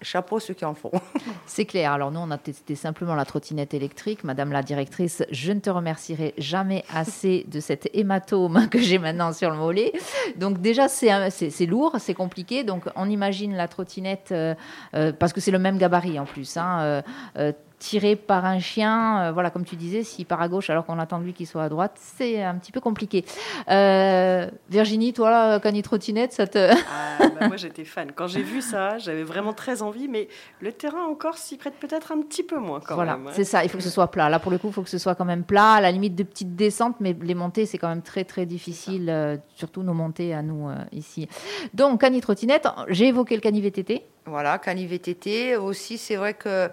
Chapeau 0.00 0.40
ceux 0.40 0.54
qui 0.54 0.64
en 0.64 0.74
font. 0.74 0.90
C'est 1.46 1.64
clair. 1.64 1.92
Alors 1.92 2.10
nous, 2.10 2.18
on 2.18 2.30
a 2.30 2.38
testé 2.38 2.74
simplement 2.74 3.14
la 3.14 3.24
trottinette 3.24 3.72
électrique. 3.72 4.24
Madame 4.24 4.50
la 4.50 4.62
directrice, 4.62 5.22
je 5.30 5.52
ne 5.52 5.60
te 5.60 5.70
remercierai 5.70 6.34
jamais 6.38 6.84
assez 6.92 7.46
de 7.48 7.60
cet 7.60 7.88
hématome 7.94 8.68
que 8.68 8.80
j'ai 8.80 8.98
maintenant 8.98 9.32
sur 9.32 9.50
le 9.50 9.56
mollet. 9.56 9.92
Donc 10.36 10.60
déjà, 10.60 10.88
c'est 10.88 11.66
lourd, 11.66 11.96
c'est 11.98 12.14
compliqué. 12.14 12.64
Donc 12.64 12.84
on 12.96 13.08
imagine 13.08 13.54
la 13.54 13.68
trottinette, 13.68 14.30
euh, 14.32 14.54
euh, 14.94 15.12
parce 15.12 15.32
que 15.32 15.40
c'est 15.40 15.52
le 15.52 15.60
même 15.60 15.78
gabarit 15.78 16.18
en 16.18 16.24
plus, 16.24 16.56
hein, 16.56 17.02
euh, 17.36 17.52
tiré 17.82 18.14
par 18.14 18.44
un 18.44 18.60
chien. 18.60 19.24
euh, 19.24 19.32
voilà, 19.32 19.50
comme 19.50 19.64
tu 19.64 19.74
disais, 19.74 20.04
s'il 20.04 20.24
part 20.24 20.40
à 20.40 20.46
gauche 20.48 20.70
alors 20.70 20.86
qu'on 20.86 21.00
attend 21.00 21.18
de 21.18 21.24
lui 21.24 21.32
qu'il 21.32 21.48
soit 21.48 21.64
à 21.64 21.68
droite, 21.68 21.96
c'est 21.96 22.40
un 22.40 22.54
petit 22.54 22.70
peu 22.70 22.80
compliqué. 22.80 23.24
Euh, 23.68 24.48
Virginie, 24.70 25.12
toi, 25.12 25.30
la 25.30 25.60
cani 25.60 25.82
trottinette, 25.82 26.32
ça 26.32 26.46
te... 26.46 26.58
Ah, 26.58 27.18
bah, 27.40 27.48
moi, 27.48 27.56
j'étais 27.56 27.84
fan. 27.84 28.12
Quand 28.14 28.28
j'ai 28.28 28.42
vu 28.42 28.62
ça, 28.62 28.98
j'avais 28.98 29.24
vraiment 29.24 29.52
très 29.52 29.82
envie, 29.82 30.06
mais 30.06 30.28
le 30.60 30.70
terrain 30.70 31.02
encore 31.10 31.36
s'y 31.36 31.56
prête 31.56 31.74
peut-être 31.74 32.12
un 32.12 32.20
petit 32.22 32.44
peu 32.44 32.56
moins 32.58 32.78
quand 32.78 32.94
voilà, 32.94 33.16
même. 33.16 33.26
hein. 33.26 33.32
c'est 33.34 33.42
ça, 33.44 33.64
il 33.64 33.68
faut 33.68 33.78
que 33.78 33.84
ce 33.84 33.90
soit 33.90 34.12
plat. 34.12 34.28
Là, 34.28 34.38
pour 34.38 34.52
le 34.52 34.58
coup, 34.58 34.68
il 34.68 34.72
faut 34.72 34.82
que 34.82 34.90
ce 34.90 34.98
soit 34.98 35.16
quand 35.16 35.24
même 35.24 35.42
plat, 35.42 35.72
à 35.72 35.80
la 35.80 35.90
limite 35.90 36.14
de 36.14 36.22
petites 36.22 36.54
descentes, 36.54 36.96
mais 37.00 37.16
les 37.20 37.34
montées, 37.34 37.66
c'est 37.66 37.78
quand 37.78 37.88
même 37.88 38.02
très, 38.02 38.22
très 38.22 38.46
difficile, 38.46 39.10
euh, 39.10 39.36
surtout 39.56 39.82
nos 39.82 39.94
montées 39.94 40.34
à 40.34 40.42
nous 40.42 40.68
euh, 40.68 40.76
ici. 40.92 41.28
Donc, 41.74 42.00
cani 42.00 42.20
trottinette, 42.20 42.68
j'ai 42.88 43.08
évoqué 43.08 43.34
le 43.34 43.40
cani 43.40 43.60
VTT. 43.60 44.04
Voilà, 44.26 44.58
cani 44.58 44.86
VTT. 44.86 45.56
Aussi, 45.56 45.98
c'est 45.98 46.14
vrai 46.14 46.34
que. 46.34 46.70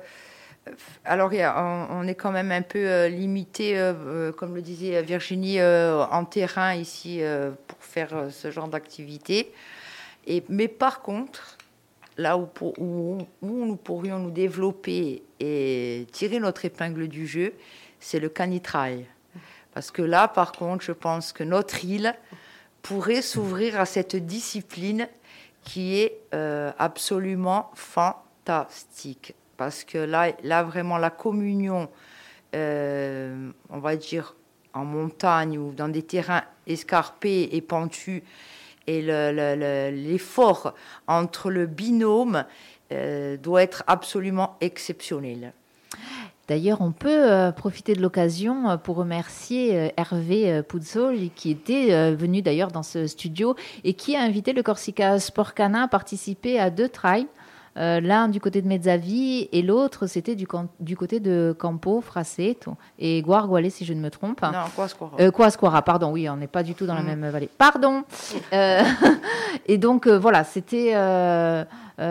Alors, 1.06 1.32
on, 1.90 2.08
est 2.08 2.16
quand 2.16 2.32
même 2.32 2.52
un 2.52 2.62
peu 2.62 2.80
euh, 2.80 3.10
limité, 3.10 3.78
euh, 3.78 3.94
euh, 3.94 4.32
comme 4.32 4.56
le 4.56 4.62
disait 4.62 5.02
Virginie, 5.02 5.62
en 5.62 6.26
terrain 6.26 6.74
ici 6.74 7.22
pour 7.68 7.78
faire 7.80 8.28
ce 8.30 8.52
genre 8.52 8.68
d'activité. 8.68 9.52
Mais 10.48 10.68
par 10.68 11.02
contre, 11.02 11.58
là 12.18 12.38
où, 12.38 12.48
nous 13.42 13.76
pourrions 13.78 14.20
nous 14.20 14.32
développer 14.32 15.24
et 15.40 16.08
tirer 16.12 16.40
notre 16.40 16.66
épingle 16.66 17.08
du 17.08 17.26
jeu, 17.26 17.54
c'est 18.00 18.20
le 18.20 18.30
canitrail. 18.30 19.06
Parce 19.74 19.92
que 19.92 20.02
là, 20.02 20.28
par 20.28 20.52
contre, 20.52 20.84
je 20.84 20.92
pense 20.92 21.32
que 21.32 21.44
notre 21.44 21.84
île 21.84 22.14
pourrait 22.82 23.22
s'ouvrir 23.22 23.80
à 23.80 23.86
cette 23.86 24.16
discipline 24.16 25.08
qui 25.64 26.00
est 26.00 26.20
absolument 26.78 27.72
fantastique. 27.76 29.34
Parce 29.60 29.84
que 29.84 29.98
là, 29.98 30.32
là 30.43 30.63
vraiment, 30.63 30.98
la 30.98 31.10
communion, 31.10 31.89
euh, 32.56 33.52
on 33.69 33.80
va 33.80 33.98
dire, 33.98 34.36
en 34.74 34.86
montagne 34.86 35.58
ou 35.58 35.74
dans 35.74 35.89
des 35.89 36.02
terrains 36.02 36.43
escarpés 36.65 37.50
et 37.52 37.60
pentus, 37.62 38.24
et 38.88 39.02
le- 39.02 39.32
le- 39.34 39.56
le- 39.56 39.91
l'effort 39.95 40.74
entre 41.08 41.52
le 41.52 41.65
binôme 41.65 42.45
euh, 42.93 43.36
doit 43.36 43.62
être 43.62 43.84
absolument 43.86 44.56
exceptionnel. 44.62 45.52
D'ailleurs, 46.48 46.80
on 46.82 46.91
peut 46.93 47.30
euh, 47.30 47.52
profiter 47.52 47.93
de 47.95 48.02
l'occasion 48.02 48.78
pour 48.84 48.95
remercier 48.95 49.91
Hervé 49.98 50.50
euh, 50.52 50.63
Puzzol, 50.63 51.17
qui 51.36 51.52
était 51.52 52.15
venu 52.15 52.41
d'ailleurs 52.41 52.72
dans 52.72 52.82
ce 52.82 53.06
studio 53.08 53.56
et 53.84 53.93
qui 53.93 54.15
a 54.15 54.22
invité 54.22 54.54
le 54.54 54.63
Corsica 54.63 55.19
Sport 55.19 55.54
Cana 55.54 55.84
à 55.84 55.88
participer 55.89 56.58
à 56.60 56.69
deux 56.69 56.88
trails. 56.89 57.28
Euh, 57.80 58.00
L'un 58.02 58.28
du 58.28 58.39
côté 58.42 58.62
de 58.62 58.68
Mezzavi 58.68 59.48
et 59.52 59.62
l'autre, 59.62 60.06
c'était 60.06 60.36
du, 60.36 60.46
côté 60.48 61.20
de 61.22 61.56
Campo, 61.58 62.02
Fraceto 62.02 62.76
et 62.98 63.22
Guarguale, 63.22 63.72
si 63.72 63.86
je 63.86 63.94
ne 63.94 64.02
me 64.02 64.10
trompe. 64.10 64.42
Non, 64.42 64.50
qu'on- 64.76 65.12
Euh, 65.20 65.32
Coasquara, 65.32 65.82
pardon, 65.82 66.12
oui, 66.12 66.28
on 66.30 66.36
n'est 66.36 66.48
pas 66.48 66.62
du 66.63 66.76
tout 66.76 66.86
dans 66.86 66.96
la 66.96 67.02
Mm. 67.02 67.06
même 67.20 67.30
vallée. 67.30 67.50
Pardon. 67.58 68.04
Euh, 68.54 68.82
et 69.68 69.78
donc, 69.78 70.08
euh, 70.08 70.18
voilà, 70.20 70.44
c'était 70.44 70.94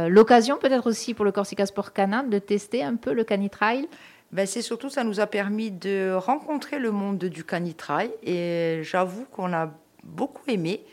l'occasion 0.09 0.57
peut-être 0.59 0.87
aussi 0.88 1.14
pour 1.14 1.24
le 1.24 1.33
Corsica 1.33 1.66
Sport 1.66 1.92
Cana 1.92 2.22
de 2.22 2.38
tester 2.38 2.83
un 2.83 2.96
peu 2.96 3.12
le 3.12 3.24
canitrail. 3.24 3.88
Ben, 4.33 4.46
c'est 4.46 4.61
surtout, 4.62 4.90
ça 4.90 5.04
nous 5.04 5.20
a 5.20 5.26
permis 5.26 5.70
de 5.70 6.12
rencontrer 6.14 6.78
le 6.78 6.90
monde 6.90 7.18
du 7.18 7.44
canitrail 7.44 8.11
et 8.22 8.81
j'avoue 8.83 9.24
qu'on 9.33 9.52
a 9.52 9.70
beaucoup 10.04 10.42
aimé, 10.48 10.85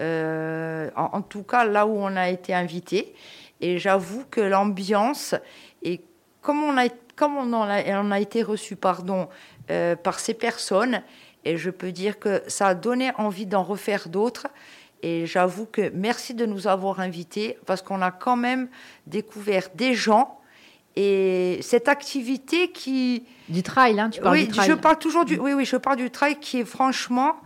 Euh, 0.00 0.90
en, 0.96 1.18
en 1.18 1.22
tout 1.22 1.44
cas 1.44 1.64
là 1.64 1.86
où 1.86 1.92
on 1.96 2.16
a 2.16 2.28
été 2.28 2.52
invité. 2.52 3.14
Et 3.64 3.78
j'avoue 3.78 4.24
que 4.30 4.42
l'ambiance, 4.42 5.34
et 5.82 6.02
comme 6.42 6.62
on 6.62 6.76
a, 6.76 6.90
comme 7.16 7.34
on 7.34 7.50
en 7.54 7.62
a, 7.62 7.82
on 8.02 8.10
a 8.10 8.20
été 8.20 8.42
reçu 8.42 8.76
pardon, 8.76 9.26
euh, 9.70 9.96
par 9.96 10.20
ces 10.20 10.34
personnes, 10.34 11.02
et 11.46 11.56
je 11.56 11.70
peux 11.70 11.90
dire 11.90 12.18
que 12.18 12.42
ça 12.46 12.68
a 12.68 12.74
donné 12.74 13.12
envie 13.16 13.46
d'en 13.46 13.62
refaire 13.62 14.10
d'autres. 14.10 14.48
Et 15.02 15.24
j'avoue 15.24 15.64
que 15.64 15.90
merci 15.94 16.34
de 16.34 16.44
nous 16.44 16.66
avoir 16.66 17.00
invités 17.00 17.56
parce 17.64 17.80
qu'on 17.80 18.02
a 18.02 18.10
quand 18.10 18.36
même 18.36 18.68
découvert 19.06 19.70
des 19.74 19.94
gens 19.94 20.38
et 20.94 21.58
cette 21.62 21.88
activité 21.88 22.70
qui. 22.70 23.24
Du 23.48 23.62
trail, 23.62 23.98
hein, 23.98 24.10
tu 24.10 24.20
parles 24.20 24.34
oui, 24.34 24.46
du 24.46 24.52
trail. 24.52 24.68
je 24.68 24.74
parle 24.74 24.98
toujours 24.98 25.24
du. 25.24 25.38
Oui, 25.38 25.54
oui, 25.54 25.64
je 25.64 25.78
parle 25.78 25.96
du 25.96 26.10
trail 26.10 26.38
qui 26.38 26.60
est 26.60 26.66
franchement 26.66 27.36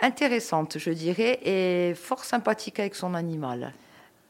intéressante, 0.00 0.78
je 0.78 0.90
dirais, 0.90 1.38
et 1.44 1.94
fort 1.94 2.24
sympathique 2.24 2.80
avec 2.80 2.96
son 2.96 3.14
animal. 3.14 3.72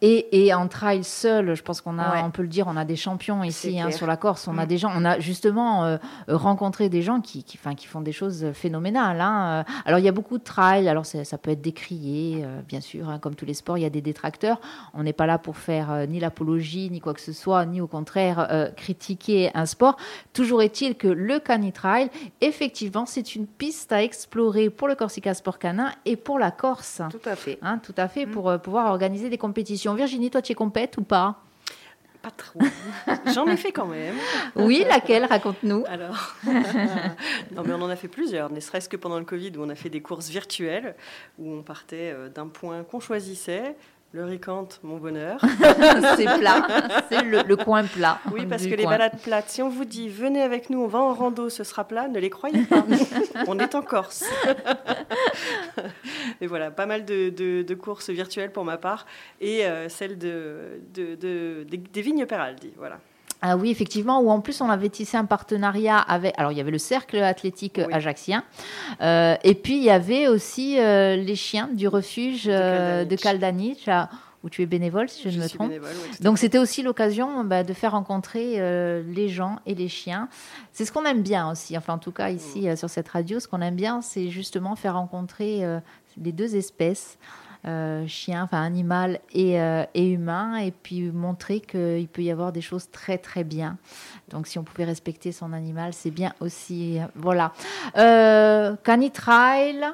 Et, 0.02 0.46
et 0.46 0.54
en 0.54 0.66
trail 0.66 1.04
seul, 1.04 1.54
je 1.54 1.62
pense 1.62 1.82
qu'on 1.82 1.98
a, 1.98 2.14
Ouais. 2.14 2.22
on 2.24 2.30
peut 2.30 2.40
le 2.40 2.48
dire, 2.48 2.66
on 2.68 2.76
a 2.76 2.86
des 2.86 2.96
champions 2.96 3.44
ici 3.44 3.78
hein, 3.78 3.90
sur 3.90 4.06
la 4.06 4.16
Corse. 4.16 4.48
On 4.48 4.56
a 4.56 4.64
Mm. 4.64 4.68
des 4.68 4.78
gens, 4.78 4.90
on 4.96 5.04
a 5.04 5.18
justement 5.20 5.84
euh, 5.84 5.98
rencontré 6.26 6.88
des 6.88 7.02
gens 7.02 7.20
qui, 7.20 7.44
qui, 7.44 7.58
enfin, 7.60 7.74
qui 7.74 7.86
font 7.86 8.00
des 8.00 8.12
choses 8.12 8.46
phénoménales. 8.54 9.20
hein. 9.20 9.64
Euh, 9.68 9.72
Alors 9.84 9.98
il 9.98 10.04
y 10.06 10.08
a 10.08 10.12
beaucoup 10.12 10.38
de 10.38 10.42
trail. 10.42 10.88
Alors 10.88 11.04
ça 11.04 11.36
peut 11.38 11.50
être 11.50 11.60
décrié, 11.60 12.42
euh, 12.44 12.60
bien 12.66 12.80
sûr, 12.80 13.10
hein, 13.10 13.18
comme 13.18 13.34
tous 13.34 13.44
les 13.44 13.52
sports, 13.52 13.76
il 13.76 13.82
y 13.82 13.84
a 13.84 13.90
des 13.90 14.00
détracteurs. 14.00 14.58
On 14.94 15.02
n'est 15.02 15.12
pas 15.12 15.26
là 15.26 15.36
pour 15.36 15.58
faire 15.58 15.90
euh, 15.92 16.06
ni 16.06 16.18
l'apologie, 16.18 16.88
ni 16.90 17.00
quoi 17.00 17.12
que 17.12 17.20
ce 17.20 17.32
soit, 17.34 17.66
ni 17.66 17.82
au 17.82 17.86
contraire 17.86 18.46
euh, 18.50 18.70
critiquer 18.70 19.50
un 19.54 19.66
sport. 19.66 19.96
Toujours 20.32 20.62
est-il 20.62 20.94
que 20.96 21.08
le 21.08 21.40
canitrail, 21.40 22.08
effectivement, 22.40 23.04
c'est 23.04 23.34
une 23.34 23.46
piste 23.46 23.92
à 23.92 24.02
explorer 24.02 24.70
pour 24.70 24.88
le 24.88 24.94
Corsica 24.94 25.34
Sport 25.34 25.58
Canin 25.58 25.90
et 26.06 26.16
pour 26.16 26.38
la 26.38 26.50
Corse. 26.50 27.02
Tout 27.10 27.28
à 27.28 27.36
fait. 27.36 27.58
Hein, 27.60 27.78
tout 27.82 27.94
à 27.98 28.08
fait, 28.08 28.24
Mm. 28.24 28.30
pour 28.30 28.58
pouvoir 28.60 28.86
organiser 28.90 29.28
des 29.28 29.36
compétitions. 29.38 29.89
Virginie, 29.94 30.30
toi, 30.30 30.42
tu 30.42 30.52
es 30.52 30.54
compète 30.54 30.96
ou 30.96 31.02
pas? 31.02 31.42
Pas 32.22 32.30
trop. 32.30 32.60
J'en 33.32 33.46
ai 33.46 33.56
fait 33.56 33.72
quand 33.72 33.86
même. 33.86 34.14
Oui, 34.54 34.84
laquelle? 34.86 35.24
Raconte-nous. 35.24 35.84
Alors, 35.88 36.36
non, 37.52 37.62
mais 37.64 37.72
on 37.72 37.82
en 37.82 37.88
a 37.88 37.96
fait 37.96 38.08
plusieurs, 38.08 38.50
ne 38.52 38.60
serait-ce 38.60 38.90
que 38.90 38.96
pendant 38.98 39.18
le 39.18 39.24
Covid 39.24 39.52
où 39.56 39.62
on 39.62 39.70
a 39.70 39.74
fait 39.74 39.88
des 39.88 40.02
courses 40.02 40.28
virtuelles 40.28 40.94
où 41.38 41.50
on 41.50 41.62
partait 41.62 42.12
euh, 42.12 42.28
d'un 42.28 42.48
point 42.48 42.84
qu'on 42.84 43.00
choisissait, 43.00 43.74
le 44.12 44.24
Ricante, 44.24 44.80
mon 44.82 44.96
bonheur. 44.96 45.40
c'est 46.16 46.24
plat, 46.38 46.66
c'est 47.08 47.22
le, 47.22 47.42
le 47.46 47.56
coin 47.56 47.84
plat. 47.84 48.18
Oui, 48.32 48.44
parce 48.46 48.66
que 48.66 48.74
les 48.74 48.84
balades 48.84 49.20
plates, 49.22 49.48
si 49.48 49.62
on 49.62 49.68
vous 49.68 49.84
dit 49.84 50.08
venez 50.08 50.42
avec 50.42 50.68
nous, 50.68 50.80
on 50.82 50.88
va 50.88 50.98
en 50.98 51.14
rando, 51.14 51.48
ce 51.48 51.62
sera 51.62 51.84
plat, 51.84 52.08
ne 52.08 52.18
les 52.18 52.28
croyez 52.30 52.62
pas. 52.64 52.84
on 53.46 53.58
est 53.60 53.74
en 53.76 53.82
Corse. 53.82 54.24
Et 56.40 56.46
voilà, 56.48 56.70
pas 56.72 56.86
mal 56.86 57.04
de, 57.04 57.30
de- 57.30 57.62
de 57.62 57.74
courses 57.74 58.10
virtuelles 58.10 58.50
pour 58.52 58.64
ma 58.64 58.78
part 58.78 59.06
et 59.40 59.64
euh, 59.66 59.88
celle 59.88 60.18
de, 60.18 60.80
de- 60.92 61.14
de- 61.14 61.64
des, 61.68 61.76
des 61.76 62.02
vignes 62.02 62.26
Peraldi. 62.26 62.72
Voilà. 62.76 62.98
Ah 63.42 63.56
oui, 63.56 63.70
effectivement, 63.70 64.20
où 64.20 64.30
en 64.30 64.40
plus 64.40 64.60
on 64.60 64.68
avait 64.68 64.90
tissé 64.90 65.16
un 65.16 65.24
partenariat 65.24 65.98
avec. 65.98 66.34
Alors 66.38 66.52
il 66.52 66.58
y 66.58 66.60
avait 66.60 66.70
le 66.70 66.78
cercle 66.78 67.18
athlétique 67.22 67.80
Oui. 67.84 67.92
ajaxien, 67.92 68.44
euh, 69.00 69.36
et 69.44 69.54
puis 69.54 69.76
il 69.76 69.82
y 69.82 69.90
avait 69.90 70.28
aussi 70.28 70.78
euh, 70.78 71.16
les 71.16 71.36
chiens 71.36 71.68
du 71.72 71.88
refuge 71.88 72.44
euh, 72.48 73.04
de 73.04 73.16
Kaldanich. 73.16 73.84
Kaldanich, 73.84 73.88
à- 73.88 74.08
où 74.42 74.48
tu 74.48 74.62
es 74.62 74.66
bénévole, 74.66 75.10
si 75.10 75.30
je, 75.30 75.36
ne 75.38 75.42
me 75.44 75.48
trompe. 75.50 75.68
bénévole, 75.68 75.90
oui, 76.02 76.16
Donc 76.20 76.38
c'était 76.38 76.56
aussi 76.56 76.82
l'occasion 76.82 77.44
bah, 77.44 77.62
de 77.62 77.74
faire 77.74 77.92
rencontrer 77.92 78.54
euh, 78.56 79.02
les 79.06 79.28
gens 79.28 79.58
et 79.66 79.74
les 79.74 79.88
chiens. 79.88 80.28
C'est 80.72 80.86
ce 80.86 80.92
qu'on 80.92 81.04
aime 81.04 81.20
bien 81.20 81.50
aussi, 81.50 81.76
enfin 81.76 81.92
en 81.92 81.98
tout 81.98 82.10
cas 82.12 82.30
ici 82.30 82.66
euh, 82.66 82.74
sur 82.74 82.88
cette 82.88 83.08
radio, 83.10 83.38
ce 83.38 83.46
qu'on 83.46 83.60
aime 83.60 83.76
bien, 83.76 84.00
c'est 84.00 84.30
justement 84.30 84.76
faire 84.76 84.94
rencontrer 84.94 85.62
euh, 85.62 85.78
les 86.16 86.32
deux 86.32 86.56
espèces, 86.56 87.18
euh, 87.66 88.06
chien, 88.06 88.42
enfin 88.44 88.62
animal 88.62 89.20
et, 89.32 89.60
euh, 89.60 89.84
et 89.94 90.08
humain, 90.08 90.56
et 90.56 90.70
puis 90.70 91.10
montrer 91.10 91.60
qu'il 91.60 92.08
peut 92.08 92.22
y 92.22 92.30
avoir 92.30 92.52
des 92.52 92.60
choses 92.62 92.90
très 92.90 93.18
très 93.18 93.44
bien. 93.44 93.76
Donc 94.30 94.46
si 94.46 94.58
on 94.58 94.62
pouvait 94.64 94.84
respecter 94.84 95.32
son 95.32 95.52
animal, 95.52 95.92
c'est 95.92 96.10
bien 96.10 96.32
aussi. 96.40 96.98
euh, 96.98 97.04
Voilà. 97.14 97.52
Euh, 97.96 98.76
cani 98.82 99.10
trail, 99.10 99.84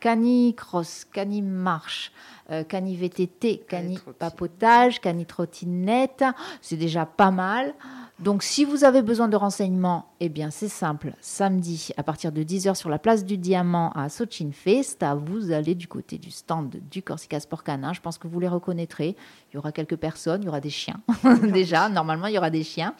cani 0.00 0.54
cross, 0.54 1.04
cani 1.12 1.42
marche, 1.42 2.12
euh, 2.50 2.64
cani 2.64 2.96
VTT, 2.96 3.64
cani 3.68 3.98
papotage, 4.18 5.00
cani 5.00 5.26
trottinette, 5.26 6.24
c'est 6.60 6.76
déjà 6.76 7.06
pas 7.06 7.30
mal. 7.30 7.74
Donc, 8.18 8.42
si 8.42 8.64
vous 8.64 8.84
avez 8.84 9.02
besoin 9.02 9.28
de 9.28 9.36
renseignements, 9.36 10.06
eh 10.20 10.30
bien, 10.30 10.50
c'est 10.50 10.68
simple. 10.68 11.12
Samedi, 11.20 11.90
à 11.98 12.02
partir 12.02 12.32
de 12.32 12.42
10h 12.42 12.74
sur 12.74 12.88
la 12.88 12.98
place 12.98 13.26
du 13.26 13.36
Diamant 13.36 13.90
à 13.92 14.08
Sochin 14.08 14.50
Festa, 14.52 15.14
vous 15.14 15.52
allez 15.52 15.74
du 15.74 15.86
côté 15.86 16.16
du 16.16 16.30
stand 16.30 16.74
du 16.90 17.02
Corsica 17.02 17.38
Sport 17.40 17.62
Canin. 17.62 17.92
Je 17.92 18.00
pense 18.00 18.16
que 18.16 18.26
vous 18.26 18.40
les 18.40 18.48
reconnaîtrez. 18.48 19.16
Il 19.50 19.54
y 19.56 19.58
aura 19.58 19.70
quelques 19.70 19.96
personnes, 19.96 20.42
il 20.42 20.46
y 20.46 20.48
aura 20.48 20.60
des 20.62 20.70
chiens. 20.70 21.00
Déjà, 21.52 21.90
normalement, 21.90 22.26
il 22.28 22.34
y 22.34 22.38
aura 22.38 22.50
des 22.50 22.62
chiens. 22.64 22.94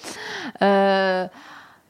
Euh, 0.61 1.27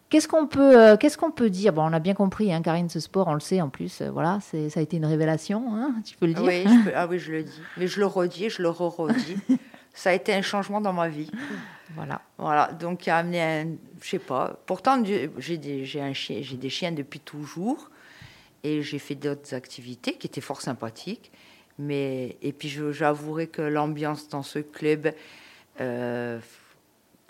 Qu'est-ce 0.09 0.29
qu'on 0.29 0.47
peut, 0.47 0.81
euh, 0.81 0.97
qu'est-ce 0.97 1.19
qu'on 1.19 1.33
peut 1.33 1.51
dire? 1.51 1.73
Bon, 1.73 1.83
on 1.83 1.93
a 1.93 1.99
bien 1.99 2.15
compris, 2.15 2.53
hein, 2.55 2.63
Karine, 2.63 2.89
ce 2.89 3.01
sport, 3.01 3.27
on 3.27 3.35
le 3.35 3.41
sait 3.41 3.61
en 3.61 3.69
plus. 3.71 4.03
euh, 4.03 4.11
voilà, 4.13 4.39
c'est, 4.41 4.71
ça 4.71 4.79
a 4.79 4.83
été 4.85 4.99
une 4.99 5.05
révélation, 5.05 5.65
hein, 5.75 5.97
tu 6.05 6.17
peux 6.17 6.27
le 6.27 6.35
dire. 6.35 6.45
Oui, 6.45 6.63
je 6.63 6.85
peux- 6.85 6.93
ah 6.95 7.09
oui, 7.09 7.19
je 7.19 7.33
le 7.33 7.43
dis. 7.43 7.61
Mais 7.77 7.89
je 7.89 7.99
le 7.99 8.07
redis, 8.07 8.49
je 8.49 8.63
le 8.63 8.69
re-redis. 8.69 9.37
Ça 9.97 10.11
a 10.11 10.13
été 10.13 10.35
un 10.35 10.43
changement 10.43 10.81
dans 10.81 10.93
ma 10.93 11.09
vie. 11.09 11.31
Voilà. 11.95 12.21
Voilà, 12.37 12.71
donc 12.73 13.01
qui 13.01 13.11
a 13.11 13.17
amené 13.17 13.43
un, 13.43 13.67
je 14.03 14.09
sais 14.09 14.19
pas. 14.19 14.61
Pourtant, 14.67 15.03
j'ai 15.05 15.57
des, 15.57 15.87
j'ai 15.87 16.03
un 16.03 16.13
chien, 16.13 16.41
j'ai 16.43 16.57
des 16.59 16.69
chiens 16.69 16.93
depuis 16.93 17.19
toujours, 17.19 17.91
et 18.63 18.83
j'ai 18.83 18.99
fait 18.99 19.15
d'autres 19.15 19.55
activités 19.55 20.13
qui 20.15 20.27
étaient 20.27 20.43
fort 20.43 20.61
sympathiques. 20.61 21.33
Mais 21.79 22.37
et 22.43 22.53
puis 22.53 22.69
j'avouerai 22.69 23.47
que 23.47 23.63
l'ambiance 23.63 24.29
dans 24.29 24.43
ce 24.43 24.59
club, 24.59 25.13
euh, 25.81 26.41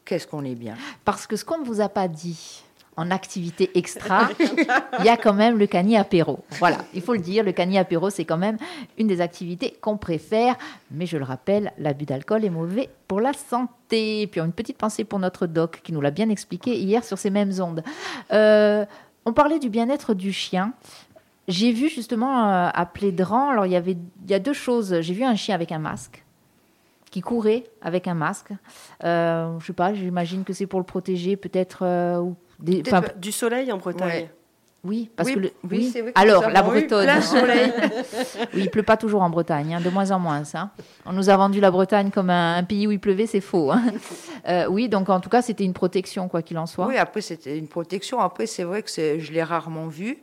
qu'est-ce 0.04 0.26
qu'on 0.26 0.44
est 0.44 0.54
bien. 0.56 0.76
Parce 1.04 1.26
que 1.26 1.36
ce 1.36 1.44
qu'on 1.44 1.58
ne 1.58 1.64
vous 1.64 1.80
a 1.80 1.88
pas 1.88 2.08
dit 2.08 2.64
en 2.96 3.10
activité 3.10 3.70
extra, 3.74 4.28
il 4.98 5.04
y 5.04 5.08
a 5.08 5.16
quand 5.16 5.34
même 5.34 5.58
le 5.58 5.66
cani 5.66 5.96
apéro. 5.96 6.40
Voilà, 6.58 6.78
il 6.94 7.02
faut 7.02 7.12
le 7.12 7.20
dire, 7.20 7.44
le 7.44 7.52
cani 7.52 7.78
apéro, 7.78 8.08
c'est 8.08 8.24
quand 8.24 8.38
même 8.38 8.56
une 8.96 9.06
des 9.06 9.20
activités 9.20 9.76
qu'on 9.80 9.98
préfère. 9.98 10.56
Mais 10.90 11.04
je 11.04 11.18
le 11.18 11.24
rappelle, 11.24 11.72
l'abus 11.78 12.06
d'alcool 12.06 12.44
est 12.44 12.50
mauvais 12.50 12.88
pour 13.06 13.20
la 13.20 13.34
santé. 13.34 14.22
Et 14.22 14.26
puis 14.26 14.40
une 14.40 14.52
petite 14.52 14.78
pensée 14.78 15.04
pour 15.04 15.18
notre 15.18 15.46
doc 15.46 15.80
qui 15.84 15.92
nous 15.92 16.00
l'a 16.00 16.10
bien 16.10 16.30
expliqué 16.30 16.76
hier 16.78 17.04
sur 17.04 17.18
ces 17.18 17.30
mêmes 17.30 17.52
ondes. 17.60 17.82
Euh, 18.32 18.86
on 19.26 19.32
parlait 19.32 19.58
du 19.58 19.68
bien-être 19.68 20.14
du 20.14 20.32
chien. 20.32 20.72
J'ai 21.48 21.72
vu 21.72 21.88
justement 21.90 22.48
euh, 22.48 22.70
à 22.72 22.86
Plédran, 22.86 23.50
alors 23.50 23.66
il 23.66 23.72
y 23.72 23.76
avait 23.76 23.96
il 24.24 24.30
y 24.30 24.34
a 24.34 24.38
deux 24.38 24.54
choses. 24.54 25.00
J'ai 25.02 25.14
vu 25.14 25.22
un 25.22 25.36
chien 25.36 25.54
avec 25.54 25.70
un 25.70 25.78
masque 25.78 26.24
qui 27.10 27.20
courait 27.20 27.64
avec 27.82 28.08
un 28.08 28.14
masque. 28.14 28.52
Euh, 29.04 29.58
je 29.60 29.66
sais 29.66 29.72
pas, 29.72 29.94
j'imagine 29.94 30.44
que 30.44 30.52
c'est 30.52 30.66
pour 30.66 30.80
le 30.80 30.84
protéger, 30.86 31.36
peut-être. 31.36 31.80
euh, 31.82 32.18
ou 32.18 32.36
des- 32.58 32.82
Du 33.16 33.32
soleil 33.32 33.70
en 33.72 33.78
Bretagne. 33.78 34.08
Ouais. 34.08 34.30
oui, 34.84 35.10
parce 35.16 35.28
Oui, 35.28 35.34
que 35.34 35.40
le- 35.40 35.50
oui, 35.64 35.68
oui. 35.72 35.90
c'est 35.92 36.00
vrai 36.02 36.12
que 36.12 36.18
Alors, 36.20 36.48
la 36.48 36.62
Bretonne. 36.62 37.08
oui, 38.54 38.60
il 38.62 38.70
pleut 38.70 38.82
pas 38.82 38.96
toujours 38.96 39.22
en 39.22 39.30
Bretagne, 39.30 39.74
hein, 39.74 39.80
de 39.80 39.90
moins 39.90 40.10
en 40.12 40.18
moins. 40.18 40.44
Ça. 40.44 40.70
On 41.04 41.12
nous 41.12 41.28
a 41.28 41.36
vendu 41.36 41.60
la 41.60 41.70
Bretagne 41.70 42.10
comme 42.10 42.30
un, 42.30 42.56
un 42.56 42.64
pays 42.64 42.86
où 42.86 42.92
il 42.92 43.00
pleuvait, 43.00 43.26
c'est 43.26 43.40
faux. 43.40 43.70
hein. 43.72 43.82
Euh, 44.48 44.66
oui, 44.68 44.88
donc 44.88 45.08
en 45.08 45.18
tout 45.18 45.28
cas, 45.28 45.42
c'était 45.42 45.64
une 45.64 45.72
protection, 45.72 46.28
quoi 46.28 46.40
qu'il 46.40 46.56
en 46.56 46.66
soit. 46.66 46.86
Oui, 46.86 46.96
après 46.96 47.20
c'était 47.20 47.58
une 47.58 47.66
protection. 47.66 48.20
Après, 48.20 48.46
c'est 48.46 48.62
vrai 48.62 48.80
que 48.82 48.88
je 49.18 49.32
l'ai 49.32 49.42
rarement 49.42 49.88
vu. 49.88 50.18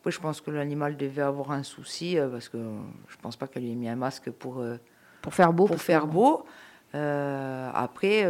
Après, 0.00 0.10
je 0.10 0.18
pense 0.18 0.40
que 0.40 0.50
l'animal 0.50 0.96
devait 0.96 1.22
avoir 1.22 1.52
un 1.52 1.62
souci 1.62 2.18
euh, 2.18 2.26
parce 2.26 2.48
que 2.48 2.58
je 3.06 3.16
pense 3.22 3.36
pas 3.36 3.46
qu'elle 3.46 3.62
lui 3.62 3.70
ait 3.70 3.76
mis 3.76 3.88
un 3.88 3.94
masque 3.94 4.30
pour. 4.32 4.58
euh, 4.58 4.78
Pour 5.22 5.32
faire 5.32 5.52
beau. 5.52 5.66
pour 5.66 5.80
faire 5.80 6.08
beau. 6.08 6.44
Après, 6.92 8.28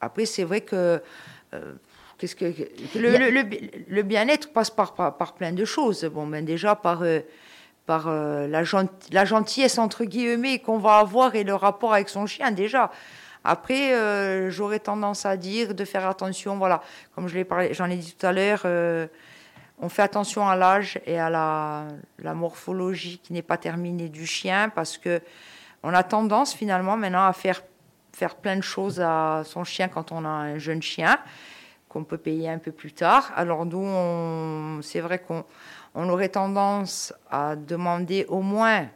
après 0.00 0.24
c'est 0.26 0.44
vrai 0.44 0.60
que, 0.62 1.02
qu'est-ce 2.34 2.36
que, 2.36 2.98
le, 2.98 3.08
Il 3.08 3.12
y 3.12 3.16
a- 3.16 3.18
le- 3.18 3.30
le- 3.30 3.48
le 3.88 4.02
bien-être 4.02 4.52
passe 4.52 4.70
par, 4.70 4.94
par, 4.94 5.16
par 5.16 5.34
plein 5.34 5.52
de 5.52 5.64
choses. 5.64 6.04
Bon, 6.04 6.26
ben 6.26 6.44
déjà 6.44 6.74
par, 6.74 7.02
euh, 7.02 7.20
par 7.86 8.08
euh, 8.08 8.46
la, 8.46 8.62
gent- 8.64 8.88
la 9.12 9.24
gentillesse 9.24 9.78
entre 9.78 10.04
guillemets 10.04 10.58
qu'on 10.60 10.78
va 10.78 10.98
avoir 10.98 11.34
et 11.34 11.44
le 11.44 11.54
rapport 11.54 11.92
avec 11.92 12.08
son 12.08 12.26
chien 12.26 12.50
déjà. 12.50 12.90
Après, 13.44 13.94
euh, 13.94 14.48
j'aurais 14.50 14.78
tendance 14.78 15.26
à 15.26 15.36
dire 15.36 15.74
de 15.74 15.84
faire 15.84 16.08
attention, 16.08 16.56
voilà, 16.56 16.80
comme 17.14 17.28
je 17.28 17.34
l'ai 17.34 17.44
parlé, 17.44 17.74
j'en 17.74 17.90
ai 17.90 17.96
dit 17.96 18.14
tout 18.18 18.26
à 18.26 18.32
l'heure, 18.32 18.64
on 19.80 19.88
fait 19.90 20.02
attention 20.02 20.48
à 20.48 20.56
l'âge 20.56 20.98
et 21.04 21.18
à 21.18 21.28
la, 21.28 21.84
la 22.20 22.32
morphologie 22.32 23.20
qui 23.22 23.32
n'est 23.34 23.42
pas 23.42 23.58
terminée 23.58 24.08
du 24.08 24.24
chien 24.26 24.70
parce 24.74 24.96
que 24.96 25.20
on 25.82 25.92
a 25.92 26.02
tendance 26.02 26.54
finalement 26.54 26.96
maintenant 26.96 27.26
à 27.26 27.32
faire, 27.34 27.60
faire 28.14 28.36
plein 28.36 28.56
de 28.56 28.62
choses 28.62 28.98
à 29.00 29.42
son 29.44 29.64
chien 29.64 29.88
quand 29.88 30.12
on 30.12 30.24
a 30.24 30.28
un 30.28 30.56
jeune 30.58 30.80
chien 30.80 31.18
qu'on 31.94 32.02
peut 32.02 32.18
payer 32.18 32.48
un 32.48 32.58
peu 32.58 32.72
plus 32.72 32.92
tard. 32.92 33.32
Alors 33.36 33.64
nous, 33.64 34.82
c'est 34.82 34.98
vrai 34.98 35.20
qu'on 35.20 35.44
on 35.94 36.08
aurait 36.08 36.28
tendance 36.28 37.14
à 37.30 37.54
demander 37.54 38.26
au 38.28 38.42
moins 38.42 38.88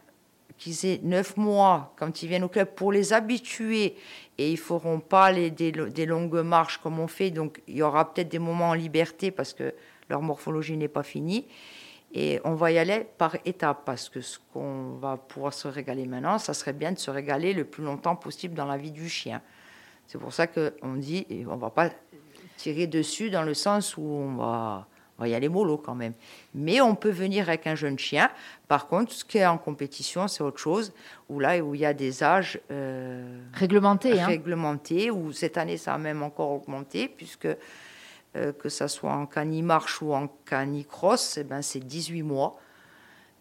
qu'ils 0.58 0.84
aient 0.84 1.00
neuf 1.04 1.36
mois 1.36 1.94
quand 1.96 2.24
ils 2.24 2.28
viennent 2.28 2.42
au 2.42 2.48
club 2.48 2.74
pour 2.74 2.90
les 2.90 3.12
habituer 3.12 3.94
et 4.36 4.50
ils 4.50 4.58
feront 4.58 4.98
pas 4.98 5.30
les, 5.30 5.52
des, 5.52 5.70
des 5.70 6.06
longues 6.06 6.42
marches 6.42 6.78
comme 6.78 6.98
on 6.98 7.06
fait. 7.06 7.30
Donc 7.30 7.62
il 7.68 7.76
y 7.76 7.82
aura 7.82 8.12
peut-être 8.12 8.30
des 8.30 8.40
moments 8.40 8.70
en 8.70 8.74
liberté 8.74 9.30
parce 9.30 9.52
que 9.54 9.72
leur 10.10 10.20
morphologie 10.20 10.76
n'est 10.76 10.88
pas 10.88 11.04
finie. 11.04 11.46
Et 12.12 12.40
on 12.42 12.54
va 12.54 12.72
y 12.72 12.78
aller 12.78 13.06
par 13.16 13.36
étapes 13.44 13.82
parce 13.84 14.08
que 14.08 14.20
ce 14.20 14.40
qu'on 14.52 14.94
va 14.94 15.18
pouvoir 15.18 15.54
se 15.54 15.68
régaler 15.68 16.06
maintenant, 16.06 16.38
ça 16.38 16.52
serait 16.52 16.72
bien 16.72 16.90
de 16.90 16.98
se 16.98 17.12
régaler 17.12 17.52
le 17.52 17.64
plus 17.64 17.84
longtemps 17.84 18.16
possible 18.16 18.54
dans 18.54 18.66
la 18.66 18.76
vie 18.76 18.90
du 18.90 19.08
chien. 19.08 19.40
C'est 20.08 20.18
pour 20.18 20.32
ça 20.32 20.46
qu'on 20.46 20.94
dit, 20.94 21.26
on 21.48 21.56
va 21.56 21.68
pas 21.68 21.90
tirer 22.58 22.86
dessus 22.86 23.30
dans 23.30 23.42
le 23.42 23.54
sens 23.54 23.96
où 23.96 24.02
on 24.02 24.34
va, 24.34 24.86
on 25.18 25.22
va 25.22 25.28
y 25.28 25.34
aller 25.34 25.48
mollo 25.48 25.78
quand 25.78 25.94
même. 25.94 26.12
Mais 26.54 26.80
on 26.80 26.94
peut 26.94 27.10
venir 27.10 27.48
avec 27.48 27.66
un 27.66 27.74
jeune 27.74 27.98
chien. 27.98 28.30
Par 28.66 28.86
contre, 28.86 29.12
ce 29.12 29.24
qui 29.24 29.38
est 29.38 29.46
en 29.46 29.56
compétition, 29.56 30.28
c'est 30.28 30.42
autre 30.42 30.58
chose. 30.58 30.92
Où 31.28 31.40
là, 31.40 31.58
où 31.58 31.74
il 31.74 31.80
y 31.80 31.86
a 31.86 31.94
des 31.94 32.22
âges 32.22 32.60
euh, 32.70 33.40
Réglementé. 33.54 34.20
Hein. 34.20 34.26
réglementés, 34.26 35.10
où 35.10 35.32
cette 35.32 35.56
année, 35.56 35.76
ça 35.76 35.94
a 35.94 35.98
même 35.98 36.22
encore 36.22 36.50
augmenté, 36.50 37.08
puisque 37.08 37.48
euh, 38.36 38.52
que 38.52 38.68
ça 38.68 38.88
soit 38.88 39.12
en 39.12 39.26
cani-marche 39.26 40.02
ou 40.02 40.12
en 40.12 40.28
cani-cross, 40.44 41.38
eh 41.38 41.44
ben, 41.44 41.62
c'est 41.62 41.80
18 41.80 42.22
mois. 42.22 42.60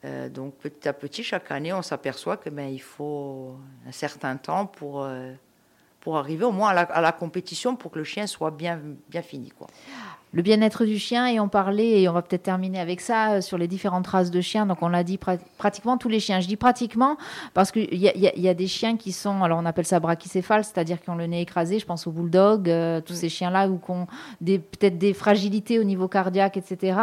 Euh, 0.06 0.30
donc 0.30 0.56
petit 0.56 0.88
à 0.88 0.94
petit, 0.94 1.24
chaque 1.24 1.52
année, 1.52 1.74
on 1.74 1.82
s'aperçoit 1.82 2.38
que 2.38 2.50
ben, 2.50 2.70
il 2.70 2.82
faut 2.82 3.56
un 3.88 3.92
certain 3.92 4.38
temps 4.38 4.68
pour, 4.68 5.08
pour 6.08 6.16
arriver 6.16 6.46
au 6.46 6.54
moins 6.54 6.70
à 6.70 6.74
la, 6.74 6.82
à 6.84 7.02
la 7.02 7.12
compétition 7.12 7.76
pour 7.76 7.92
que 7.92 7.98
le 7.98 8.06
chien 8.06 8.28
soit 8.28 8.52
bien, 8.52 8.80
bien 9.10 9.22
fini. 9.22 9.50
Quoi. 9.50 9.68
Le 10.34 10.42
bien-être 10.42 10.84
du 10.84 11.00
chien, 11.00 11.26
et 11.28 11.40
on 11.40 11.48
parlait, 11.48 12.02
et 12.02 12.10
on 12.10 12.14
va 12.14 12.22
peut-être 12.22 12.44
terminer 12.44 12.80
avec 12.82 13.00
ça, 13.00 13.32
euh, 13.32 13.42
sur 13.42 13.58
les 13.58 13.68
différentes 13.68 14.06
races 14.08 14.30
de 14.30 14.42
chiens. 14.42 14.66
Donc, 14.66 14.82
on 14.82 14.90
l'a 14.90 15.04
dit, 15.04 15.16
pra- 15.16 15.40
pratiquement 15.58 15.98
tous 15.98 16.10
les 16.10 16.20
chiens. 16.20 16.42
Je 16.42 16.48
dis 16.48 16.58
pratiquement 16.58 17.16
parce 17.54 17.72
qu'il 17.72 17.96
y 17.96 18.10
a, 18.10 18.16
y 18.16 18.46
y 18.48 18.54
des 18.56 18.68
chiens 18.68 18.98
qui 18.98 19.14
sont, 19.14 19.42
alors 19.42 19.58
on 19.62 19.66
appelle 19.66 19.86
ça 19.86 20.02
brachycéphales, 20.02 20.66
c'est-à-dire 20.66 21.02
qui 21.02 21.10
ont 21.10 21.16
le 21.16 21.28
nez 21.28 21.42
écrasé. 21.42 21.80
Je 21.80 21.86
pense 21.86 22.08
aux 22.08 22.12
bulldogs, 22.12 22.70
euh, 22.70 23.00
tous 23.00 23.14
ces 23.14 23.30
chiens-là, 23.30 23.70
ou 23.70 23.78
qui 23.78 23.90
ont 23.92 24.06
peut-être 24.44 24.98
des 24.98 25.14
fragilités 25.14 25.80
au 25.80 25.84
niveau 25.86 26.10
cardiaque, 26.10 26.58
etc. 26.58 27.00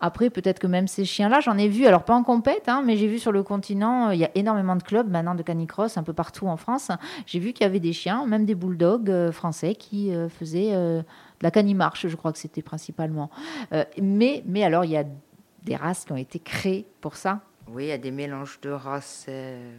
Après, 0.00 0.28
peut-être 0.28 0.58
que 0.58 0.66
même 0.66 0.88
ces 0.88 1.04
chiens-là, 1.04 1.38
j'en 1.40 1.56
ai 1.58 1.68
vu, 1.68 1.86
alors 1.86 2.02
pas 2.02 2.14
en 2.14 2.24
compète, 2.24 2.64
hein, 2.68 2.82
mais 2.84 2.96
j'ai 2.96 3.06
vu 3.06 3.20
sur 3.20 3.30
le 3.32 3.44
continent, 3.44 4.08
euh, 4.08 4.14
il 4.14 4.20
y 4.20 4.24
a 4.24 4.30
énormément 4.34 4.74
de 4.74 4.82
clubs 4.82 5.08
maintenant 5.08 5.36
de 5.36 5.42
canicross 5.44 5.96
un 5.96 6.02
peu 6.02 6.12
partout 6.12 6.48
en 6.48 6.56
France. 6.56 6.90
J'ai 7.24 7.38
vu 7.38 7.52
qu'il 7.52 7.62
y 7.64 7.66
avait 7.68 7.80
des 7.80 7.92
chiens, 7.92 8.26
même 8.26 8.44
des 8.44 8.56
bulldogs 8.56 9.10
euh, 9.10 9.30
français, 9.32 9.76
qui 9.76 10.12
euh, 10.12 10.28
faisaient 10.28 10.72
de 11.40 11.44
la 11.44 11.50
canimarche, 11.50 12.06
je 12.06 12.16
crois 12.16 12.32
que 12.32 12.38
c'était 12.38 12.62
principalement. 12.62 13.30
Euh, 13.72 13.84
mais, 14.00 14.42
mais 14.46 14.64
alors, 14.64 14.84
il 14.84 14.92
y 14.92 14.96
a 14.96 15.04
des 15.62 15.76
races 15.76 16.04
qui 16.04 16.12
ont 16.12 16.16
été 16.16 16.38
créées 16.38 16.86
pour 17.00 17.16
ça. 17.16 17.40
Oui, 17.68 17.84
il 17.84 17.88
y 17.88 17.92
a 17.92 17.98
des 17.98 18.10
mélanges 18.10 18.58
de 18.60 18.70
races 18.70 19.26
euh, 19.28 19.78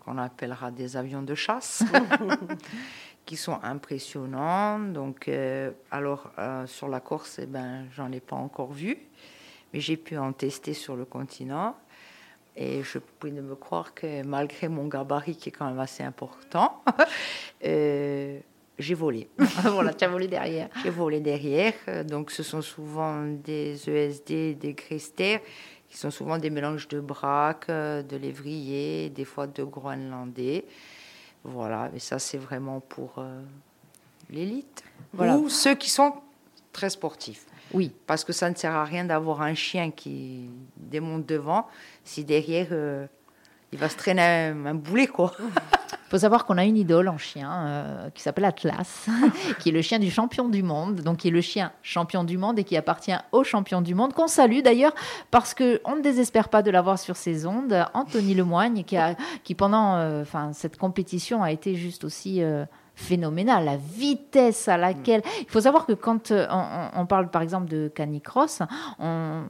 qu'on 0.00 0.18
appellera 0.18 0.70
des 0.70 0.96
avions 0.96 1.22
de 1.22 1.34
chasse, 1.34 1.82
qui 3.26 3.36
sont 3.36 3.58
impressionnants. 3.62 4.78
Donc, 4.78 5.28
euh, 5.28 5.70
alors, 5.90 6.30
sur 6.66 6.88
la 6.88 7.00
Corse, 7.00 7.38
eh 7.40 7.46
ben, 7.46 7.86
j'en 7.94 8.12
ai 8.12 8.20
pas 8.20 8.36
encore 8.36 8.72
vu, 8.72 8.98
mais 9.72 9.80
j'ai 9.80 9.96
pu 9.96 10.16
en 10.18 10.32
tester 10.32 10.74
sur 10.74 10.96
le 10.96 11.04
continent. 11.04 11.76
Et 12.54 12.82
je 12.82 12.98
prie 12.98 13.32
de 13.32 13.40
me 13.40 13.54
croire 13.54 13.94
que 13.94 14.22
malgré 14.24 14.68
mon 14.68 14.86
gabarit 14.86 15.36
qui 15.36 15.48
est 15.48 15.52
quand 15.52 15.66
même 15.66 15.80
assez 15.80 16.02
important, 16.02 16.82
euh, 17.64 18.38
j'ai 18.82 18.94
volé. 18.94 19.28
voilà, 19.64 19.94
tu 19.94 20.04
as 20.04 20.08
volé 20.08 20.28
derrière. 20.28 20.68
J'ai 20.82 20.90
volé 20.90 21.20
derrière. 21.20 21.72
Euh, 21.88 22.04
Donc, 22.04 22.30
ce 22.30 22.42
sont 22.42 22.62
souvent 22.62 23.24
des 23.26 23.88
ESD, 23.88 24.58
des 24.58 24.74
Christer, 24.74 25.40
qui 25.88 25.96
sont 25.96 26.10
souvent 26.10 26.38
des 26.38 26.50
mélanges 26.50 26.88
de 26.88 27.00
braque, 27.00 27.66
euh, 27.68 28.02
de 28.02 28.16
lévrier, 28.16 29.10
des 29.10 29.24
fois 29.24 29.46
de 29.46 29.62
groenlandais. 29.64 30.64
Voilà, 31.44 31.90
mais 31.92 31.98
ça, 31.98 32.18
c'est 32.18 32.38
vraiment 32.38 32.80
pour 32.80 33.14
euh, 33.18 33.40
l'élite. 34.30 34.84
Voilà. 35.12 35.36
Ou 35.36 35.48
ceux 35.48 35.74
qui 35.74 35.90
sont 35.90 36.14
très 36.72 36.90
sportifs. 36.90 37.46
Oui, 37.74 37.90
Parce 38.06 38.22
que 38.24 38.32
ça 38.32 38.50
ne 38.50 38.54
sert 38.54 38.74
à 38.74 38.84
rien 38.84 39.04
d'avoir 39.04 39.40
un 39.42 39.54
chien 39.54 39.90
qui 39.90 40.50
démonte 40.76 41.24
devant 41.26 41.66
si 42.04 42.22
derrière, 42.24 42.68
euh, 42.72 43.06
il 43.72 43.78
va 43.78 43.88
se 43.88 43.96
traîner 43.96 44.22
un, 44.22 44.66
un 44.66 44.74
boulet, 44.74 45.06
quoi. 45.06 45.34
faut 46.12 46.18
savoir 46.18 46.44
qu'on 46.44 46.58
a 46.58 46.64
une 46.66 46.76
idole 46.76 47.08
en 47.08 47.16
chien 47.16 47.50
euh, 47.50 48.10
qui 48.10 48.20
s'appelle 48.20 48.44
Atlas, 48.44 49.08
qui 49.58 49.70
est 49.70 49.72
le 49.72 49.80
chien 49.80 49.98
du 49.98 50.10
champion 50.10 50.50
du 50.50 50.62
monde, 50.62 51.00
donc 51.00 51.20
qui 51.20 51.28
est 51.28 51.30
le 51.30 51.40
chien 51.40 51.72
champion 51.82 52.22
du 52.22 52.36
monde 52.36 52.58
et 52.58 52.64
qui 52.64 52.76
appartient 52.76 53.16
au 53.32 53.44
champion 53.44 53.80
du 53.80 53.94
monde, 53.94 54.12
qu'on 54.12 54.26
salue 54.26 54.60
d'ailleurs 54.60 54.92
parce 55.30 55.54
qu'on 55.54 55.96
ne 55.96 56.02
désespère 56.02 56.50
pas 56.50 56.60
de 56.60 56.70
l'avoir 56.70 56.98
sur 56.98 57.16
ses 57.16 57.46
ondes. 57.46 57.86
Anthony 57.94 58.34
Lemoigne, 58.34 58.84
qui, 58.84 58.98
a, 58.98 59.16
qui 59.42 59.54
pendant 59.54 59.96
euh, 59.96 60.24
cette 60.52 60.76
compétition 60.76 61.42
a 61.42 61.50
été 61.50 61.76
juste 61.76 62.04
aussi 62.04 62.42
euh, 62.42 62.66
phénoménal, 62.94 63.64
la 63.64 63.78
vitesse 63.78 64.68
à 64.68 64.76
laquelle... 64.76 65.22
Il 65.40 65.48
faut 65.48 65.62
savoir 65.62 65.86
que 65.86 65.94
quand 65.94 66.30
euh, 66.30 66.46
on, 66.50 67.00
on 67.00 67.06
parle 67.06 67.30
par 67.30 67.40
exemple 67.40 67.68
de 67.68 67.88
canicross, 67.88 68.60
on... 68.98 69.44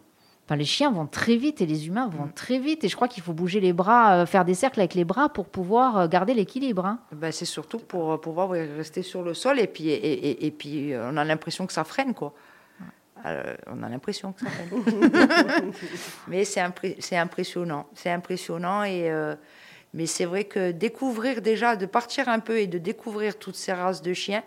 Enfin, 0.53 0.59
les 0.59 0.67
chiens 0.67 0.91
vont 0.91 1.07
très 1.07 1.37
vite 1.37 1.63
et 1.63 1.67
les 1.67 1.87
humains 1.87 2.09
vont 2.09 2.29
très 2.35 2.59
vite. 2.59 2.85
Et 2.85 2.89
je 2.91 2.95
crois 2.95 3.09
qu'il 3.09 3.23
faut 3.23 3.33
bouger 3.33 3.59
les 3.59 3.73
bras, 3.73 4.17
euh, 4.19 4.27
faire 4.27 4.45
des 4.45 4.53
cercles 4.53 4.81
avec 4.81 4.93
les 4.93 5.05
bras 5.05 5.31
pour 5.31 5.47
pouvoir 5.47 5.97
euh, 5.97 6.09
garder 6.09 6.35
l'équilibre. 6.35 6.85
hein. 6.85 6.99
Ben, 7.11 7.33
c'est 7.33 7.47
surtout 7.47 7.79
pour 7.79 8.13
euh, 8.13 8.19
pouvoir 8.19 8.51
rester 8.51 9.01
sur 9.03 9.23
le 9.23 9.33
sol 9.33 9.59
et 9.59 9.67
puis, 9.67 9.89
et, 9.89 9.95
et- 9.95 10.47
et 10.47 10.51
puis 10.51 10.93
on 10.95 11.17
a 11.17 11.25
l'impression 11.25 11.67
que 11.67 11.73
ça 11.73 11.85
freine, 11.85 12.13
quoi. 12.13 12.35
On 13.25 13.83
a 13.83 13.89
l'impression 13.89 14.33
que 14.33 14.41
ça 14.41 14.51
freine. 14.51 15.73
mais 16.29 16.45
c'est 16.45 16.61
impré- 16.61 16.99
impressionnant. 17.17 17.87
C'est 17.95 18.11
impressionnant. 18.11 18.85
Et, 18.85 19.11
euh, 19.11 19.35
mais 19.95 20.05
c'est 20.05 20.27
vrai 20.27 20.45
que 20.45 20.71
découvrir 20.71 21.41
déjà, 21.41 21.77
de 21.77 21.87
partir 21.87 22.29
un 22.29 22.41
peu 22.41 22.59
et 22.59 22.67
de 22.67 22.77
découvrir 22.77 23.39
toutes 23.39 23.57
ces 23.57 23.73
races 23.73 24.03
de 24.03 24.13
chiens, 24.13 24.43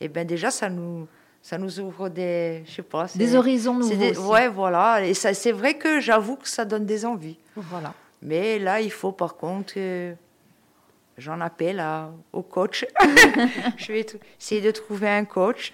et 0.00 0.08
ben 0.08 0.26
déjà, 0.26 0.50
ça 0.50 0.70
nous, 0.70 1.06
ça 1.42 1.58
nous 1.58 1.80
ouvre 1.80 2.08
des. 2.08 2.62
Je 2.66 2.72
sais 2.72 2.82
pas. 2.82 3.06
Des 3.14 3.34
horizons 3.34 3.74
nouveaux. 3.74 3.94
des- 3.94 4.10
aussi. 4.10 4.20
Ouais, 4.20 4.48
voilà. 4.48 5.04
Et 5.04 5.14
ça, 5.14 5.32
c'est 5.34 5.52
vrai 5.52 5.74
que 5.74 6.00
j'avoue 6.00 6.36
que 6.36 6.48
ça 6.48 6.64
donne 6.64 6.84
des 6.86 7.04
envies. 7.06 7.38
Voilà. 7.56 7.94
Mais 8.22 8.58
là, 8.58 8.80
il 8.80 8.92
faut 8.92 9.12
par 9.12 9.36
contre 9.36 9.74
que 9.74 10.14
j'en 11.16 11.40
appelle 11.40 11.80
à- 11.80 12.10
au 12.32 12.42
coach. 12.42 12.84
je 13.78 13.92
vais 13.92 14.06
essayer 14.38 14.60
de 14.60 14.70
trouver 14.70 15.08
un 15.08 15.24
coach. 15.24 15.72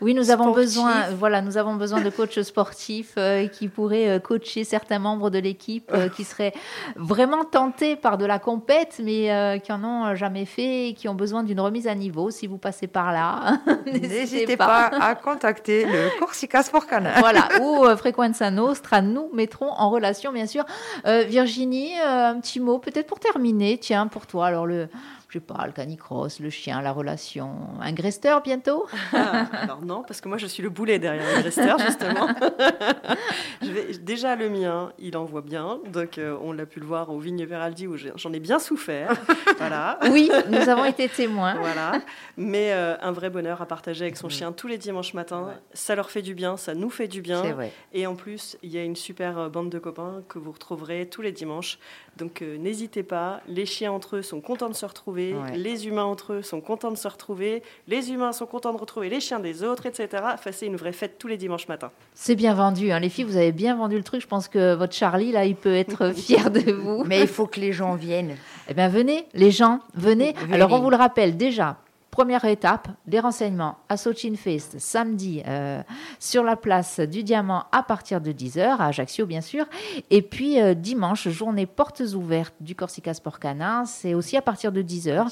Oui, 0.00 0.14
nous 0.14 0.30
avons 0.30 0.52
besoin, 0.52 1.08
voilà, 1.18 1.42
nous 1.42 1.56
avons 1.56 1.74
besoin 1.74 2.00
de 2.00 2.10
coachs 2.10 2.42
sportifs 2.42 3.14
euh, 3.16 3.46
qui 3.46 3.68
pourraient 3.68 4.08
euh, 4.08 4.18
coacher 4.18 4.64
certains 4.64 4.98
membres 4.98 5.30
de 5.30 5.38
l'équipe 5.38 5.90
euh, 5.92 6.08
qui 6.08 6.24
seraient 6.24 6.52
vraiment 6.96 7.44
tentés 7.44 7.96
par 7.96 8.18
de 8.18 8.24
la 8.24 8.38
compète, 8.38 9.00
mais 9.02 9.32
euh, 9.32 9.58
qui 9.58 9.72
en 9.72 9.84
ont 9.84 10.14
jamais 10.14 10.44
fait 10.44 10.88
et 10.88 10.94
qui 10.94 11.08
ont 11.08 11.14
besoin 11.14 11.42
d'une 11.42 11.60
remise 11.60 11.86
à 11.86 11.94
niveau. 11.94 12.30
Si 12.30 12.46
vous 12.46 12.58
passez 12.58 12.86
par 12.86 13.12
là, 13.12 13.58
N'hésitez 13.86 14.56
pas. 14.56 14.90
à 15.00 15.14
contacter 15.14 15.84
le 15.84 16.18
Corsica 16.18 16.62
Sport 16.62 16.86
Canin. 16.86 17.12
voilà, 17.18 17.48
ou 17.60 17.84
euh, 17.84 17.96
Frequenza 17.96 18.50
Nostra, 18.50 19.02
nous 19.02 19.30
mettrons 19.32 19.70
en 19.70 19.90
relation, 19.90 20.32
bien 20.32 20.46
sûr. 20.46 20.64
Euh, 21.06 21.24
Virginie, 21.26 21.92
euh, 22.00 22.30
un 22.30 22.40
petit 22.40 22.60
mot, 22.60 22.78
peut-être 22.78 23.06
pour 23.06 23.20
terminer, 23.20 23.78
tiens, 23.78 24.06
pour 24.06 24.26
toi, 24.26 24.46
alors 24.46 24.66
le, 24.66 24.88
je 25.34 25.40
sais 25.40 25.44
pas, 25.44 25.66
le 25.66 25.72
canicross, 25.72 26.38
le 26.38 26.48
chien, 26.48 26.80
la 26.80 26.92
relation, 26.92 27.50
un 27.80 27.92
gresteur 27.92 28.40
bientôt? 28.40 28.86
Ah, 29.12 29.46
alors 29.62 29.82
non, 29.84 30.04
parce 30.06 30.20
que 30.20 30.28
moi 30.28 30.38
je 30.38 30.46
suis 30.46 30.62
le 30.62 30.68
boulet 30.70 31.00
derrière 31.00 31.24
le 31.38 31.42
resteur 31.42 31.76
justement. 31.80 32.28
Je 33.62 33.70
vais- 33.70 33.98
déjà 33.98 34.36
le 34.36 34.48
mien, 34.50 34.92
il 34.98 35.16
en 35.16 35.24
voit 35.24 35.40
bien, 35.40 35.80
donc 35.92 36.18
euh, 36.18 36.36
on 36.42 36.52
l'a 36.52 36.66
pu 36.66 36.78
le 36.80 36.86
voir 36.86 37.10
au 37.10 37.18
Vigne 37.18 37.44
Veraldi 37.44 37.86
où 37.86 37.96
j'en 37.96 38.32
ai 38.32 38.38
bien 38.40 38.58
souffert. 38.58 39.12
voilà. 39.58 39.98
Oui, 40.10 40.30
nous 40.50 40.68
avons 40.68 40.84
été 40.84 41.08
témoins. 41.08 41.54
Voilà, 41.54 42.00
mais 42.36 42.72
euh, 42.72 42.96
un 43.00 43.10
vrai 43.12 43.30
bonheur 43.30 43.62
à 43.62 43.66
partager 43.66 44.04
avec 44.04 44.16
son 44.16 44.28
chien 44.28 44.52
tous 44.52 44.68
les 44.68 44.78
dimanches 44.78 45.14
matins. 45.14 45.54
Ça 45.72 45.94
leur 45.94 46.10
fait 46.10 46.22
du 46.22 46.34
bien, 46.34 46.56
ça 46.56 46.74
nous 46.74 46.90
fait 46.90 47.08
du 47.08 47.22
bien. 47.22 47.42
Vrai. 47.42 47.72
Et 47.92 48.06
en 48.06 48.14
plus, 48.14 48.56
il 48.62 48.70
y 48.70 48.78
a 48.78 48.84
une 48.84 48.96
super 48.96 49.38
euh, 49.38 49.48
bande 49.48 49.70
de 49.70 49.78
copains 49.78 50.22
que 50.28 50.38
vous 50.38 50.52
retrouverez 50.52 51.06
tous 51.08 51.22
les 51.22 51.32
dimanches. 51.32 51.78
Donc 52.16 52.42
euh, 52.42 52.56
n'hésitez 52.58 53.02
pas, 53.02 53.40
les 53.48 53.66
chiens 53.66 53.90
entre 53.92 54.16
eux 54.16 54.22
sont 54.22 54.40
contents 54.40 54.68
de 54.68 54.74
se 54.74 54.84
retrouver, 54.86 55.23
Ouais. 55.32 55.56
les 55.56 55.86
humains 55.86 56.04
entre 56.04 56.34
eux 56.34 56.42
sont 56.42 56.60
contents 56.60 56.90
de 56.90 56.96
se 56.96 57.08
retrouver, 57.08 57.62
les 57.88 58.10
humains 58.12 58.32
sont 58.32 58.46
contents 58.46 58.72
de 58.72 58.78
retrouver 58.78 59.08
les 59.08 59.20
chiens 59.20 59.40
des 59.40 59.62
autres, 59.62 59.86
etc. 59.86 60.22
Enfin, 60.34 60.50
c'est 60.52 60.66
une 60.66 60.76
vraie 60.76 60.92
fête 60.92 61.16
tous 61.18 61.28
les 61.28 61.36
dimanches 61.36 61.68
matins. 61.68 61.90
C'est 62.14 62.34
bien 62.34 62.54
vendu, 62.54 62.90
hein. 62.90 63.00
les 63.00 63.08
filles, 63.08 63.24
vous 63.24 63.36
avez 63.36 63.52
bien 63.52 63.76
vendu 63.76 63.96
le 63.96 64.02
truc. 64.02 64.20
Je 64.20 64.26
pense 64.26 64.48
que 64.48 64.74
votre 64.74 64.94
Charlie, 64.94 65.32
là, 65.32 65.44
il 65.46 65.56
peut 65.56 65.74
être 65.74 66.10
fier 66.14 66.50
de 66.50 66.72
vous. 66.72 67.04
Mais 67.04 67.22
il 67.22 67.28
faut 67.28 67.46
que 67.46 67.60
les 67.60 67.72
gens 67.72 67.94
viennent. 67.94 68.36
Eh 68.68 68.74
bien, 68.74 68.88
venez, 68.88 69.26
les 69.34 69.50
gens, 69.50 69.80
venez. 69.94 70.34
Venez. 70.34 70.54
Alors, 70.54 70.72
on 70.72 70.80
vous 70.80 70.90
le 70.90 70.96
rappelle 70.96 71.36
déjà. 71.36 71.76
Première 72.14 72.44
étape, 72.44 72.86
des 73.08 73.18
renseignements 73.18 73.76
à 73.88 73.96
Sochin 73.96 74.36
Fest 74.36 74.78
samedi 74.78 75.42
euh, 75.48 75.82
sur 76.20 76.44
la 76.44 76.54
place 76.54 77.00
du 77.00 77.24
Diamant 77.24 77.64
à 77.72 77.82
partir 77.82 78.20
de 78.20 78.30
10h, 78.30 78.76
à 78.78 78.86
Ajaccio 78.86 79.26
bien 79.26 79.40
sûr. 79.40 79.64
Et 80.12 80.22
puis 80.22 80.62
euh, 80.62 80.74
dimanche, 80.74 81.26
journée 81.28 81.66
portes 81.66 82.02
ouvertes 82.14 82.54
du 82.60 82.76
Corsica 82.76 83.12
Sport 83.14 83.40
Canin, 83.40 83.84
c'est 83.84 84.14
aussi 84.14 84.36
à 84.36 84.42
partir 84.42 84.70
de 84.70 84.80
10h 84.80 85.26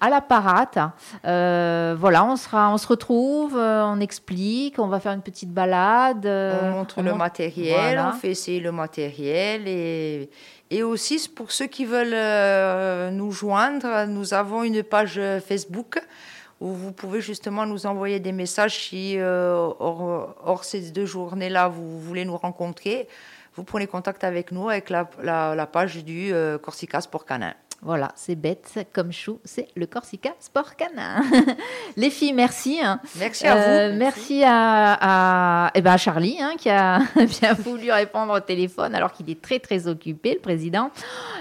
à 0.00 0.10
la 0.10 0.20
parate. 0.20 0.76
Euh, 1.24 1.94
voilà, 1.96 2.24
on, 2.24 2.34
sera, 2.34 2.68
on 2.74 2.78
se 2.78 2.88
retrouve, 2.88 3.54
on 3.56 4.00
explique, 4.00 4.80
on 4.80 4.88
va 4.88 4.98
faire 4.98 5.12
une 5.12 5.22
petite 5.22 5.52
balade. 5.52 6.26
on 6.26 6.70
montre 6.72 6.96
on 6.98 7.02
le 7.02 7.10
montre- 7.10 7.18
matériel, 7.18 7.78
Voilà. 7.78 8.08
on 8.12 8.18
fait 8.18 8.32
essayer 8.32 8.58
le 8.58 8.72
matériel 8.72 9.68
et, 9.68 10.28
et 10.70 10.82
aussi 10.82 11.28
pour 11.28 11.52
ceux 11.52 11.66
qui 11.66 11.84
veulent 11.84 12.14
euh, 12.14 13.10
nous 13.10 13.32
joindre, 13.32 14.06
nous 14.06 14.34
avons 14.34 14.62
une 14.62 14.82
page 14.82 15.20
Facebook 15.46 16.00
où 16.60 16.72
vous 16.72 16.92
pouvez 16.92 17.20
justement 17.20 17.66
nous 17.66 17.86
envoyer 17.86 18.20
des 18.20 18.32
messages 18.32 18.88
si 18.88 19.18
euh, 19.18 19.54
hors, 19.78 20.64
ces 20.64 20.90
deux 20.90 21.06
journées-là 21.06 21.68
vous 21.68 22.00
voulez 22.00 22.24
nous 22.24 22.36
rencontrer. 22.36 23.08
Vous 23.56 23.64
prenez 23.64 23.86
contact 23.86 24.24
avec 24.24 24.50
nous 24.50 24.68
avec 24.68 24.90
la 24.90 25.68
page 25.70 26.02
du 26.04 26.32
euh, 26.32 26.58
Corsica 26.58 27.00
Sport 27.00 27.24
Canin. 27.24 27.54
Voilà, 27.84 28.12
c'est 28.14 28.34
bête 28.34 28.88
comme 28.94 29.12
chou, 29.12 29.40
c'est 29.44 29.68
le 29.76 29.84
Corsica 29.84 30.30
Sport 30.40 30.74
Canin. 30.76 31.22
Les 31.98 32.08
filles, 32.08 32.32
merci. 32.32 32.78
hein. 32.82 32.98
Merci 33.18 33.46
à 33.46 33.56
Euh, 33.56 33.90
vous. 33.92 33.98
merci 33.98 34.42
à, 34.42 35.66
à, 35.66 35.70
eh 35.74 35.82
ben, 35.82 35.92
à 35.92 35.96
Charlie 35.98 36.38
hein, 36.40 36.52
qui 36.56 36.70
a 36.70 37.00
bien 37.40 37.52
voulu 37.52 37.92
répondre 37.92 38.32
au 38.32 38.40
téléphone 38.40 38.94
alors 38.94 39.12
qu'il 39.12 39.28
est 39.28 39.42
très 39.42 39.58
très 39.58 39.86
occupé, 39.86 40.32
le 40.34 40.40
président. 40.40 40.90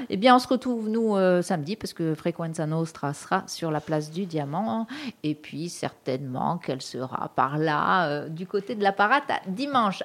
Eh 0.09 0.17
bien, 0.17 0.35
on 0.35 0.39
se 0.39 0.47
retrouve 0.49 0.89
nous 0.89 1.15
euh, 1.15 1.41
samedi 1.41 1.77
parce 1.77 1.93
que 1.93 2.13
Frequenza 2.13 2.65
Nostra 2.65 3.13
sera 3.13 3.43
sur 3.47 3.71
la 3.71 3.79
place 3.79 4.11
du 4.11 4.25
Diamant 4.25 4.85
et 5.23 5.35
puis 5.35 5.69
certainement 5.69 6.57
qu'elle 6.57 6.81
sera 6.81 7.29
par 7.35 7.57
là 7.57 8.07
euh, 8.07 8.27
du 8.27 8.45
côté 8.47 8.75
de 8.75 8.83
la 8.83 8.91
parade 8.91 9.23
dimanche. 9.47 10.01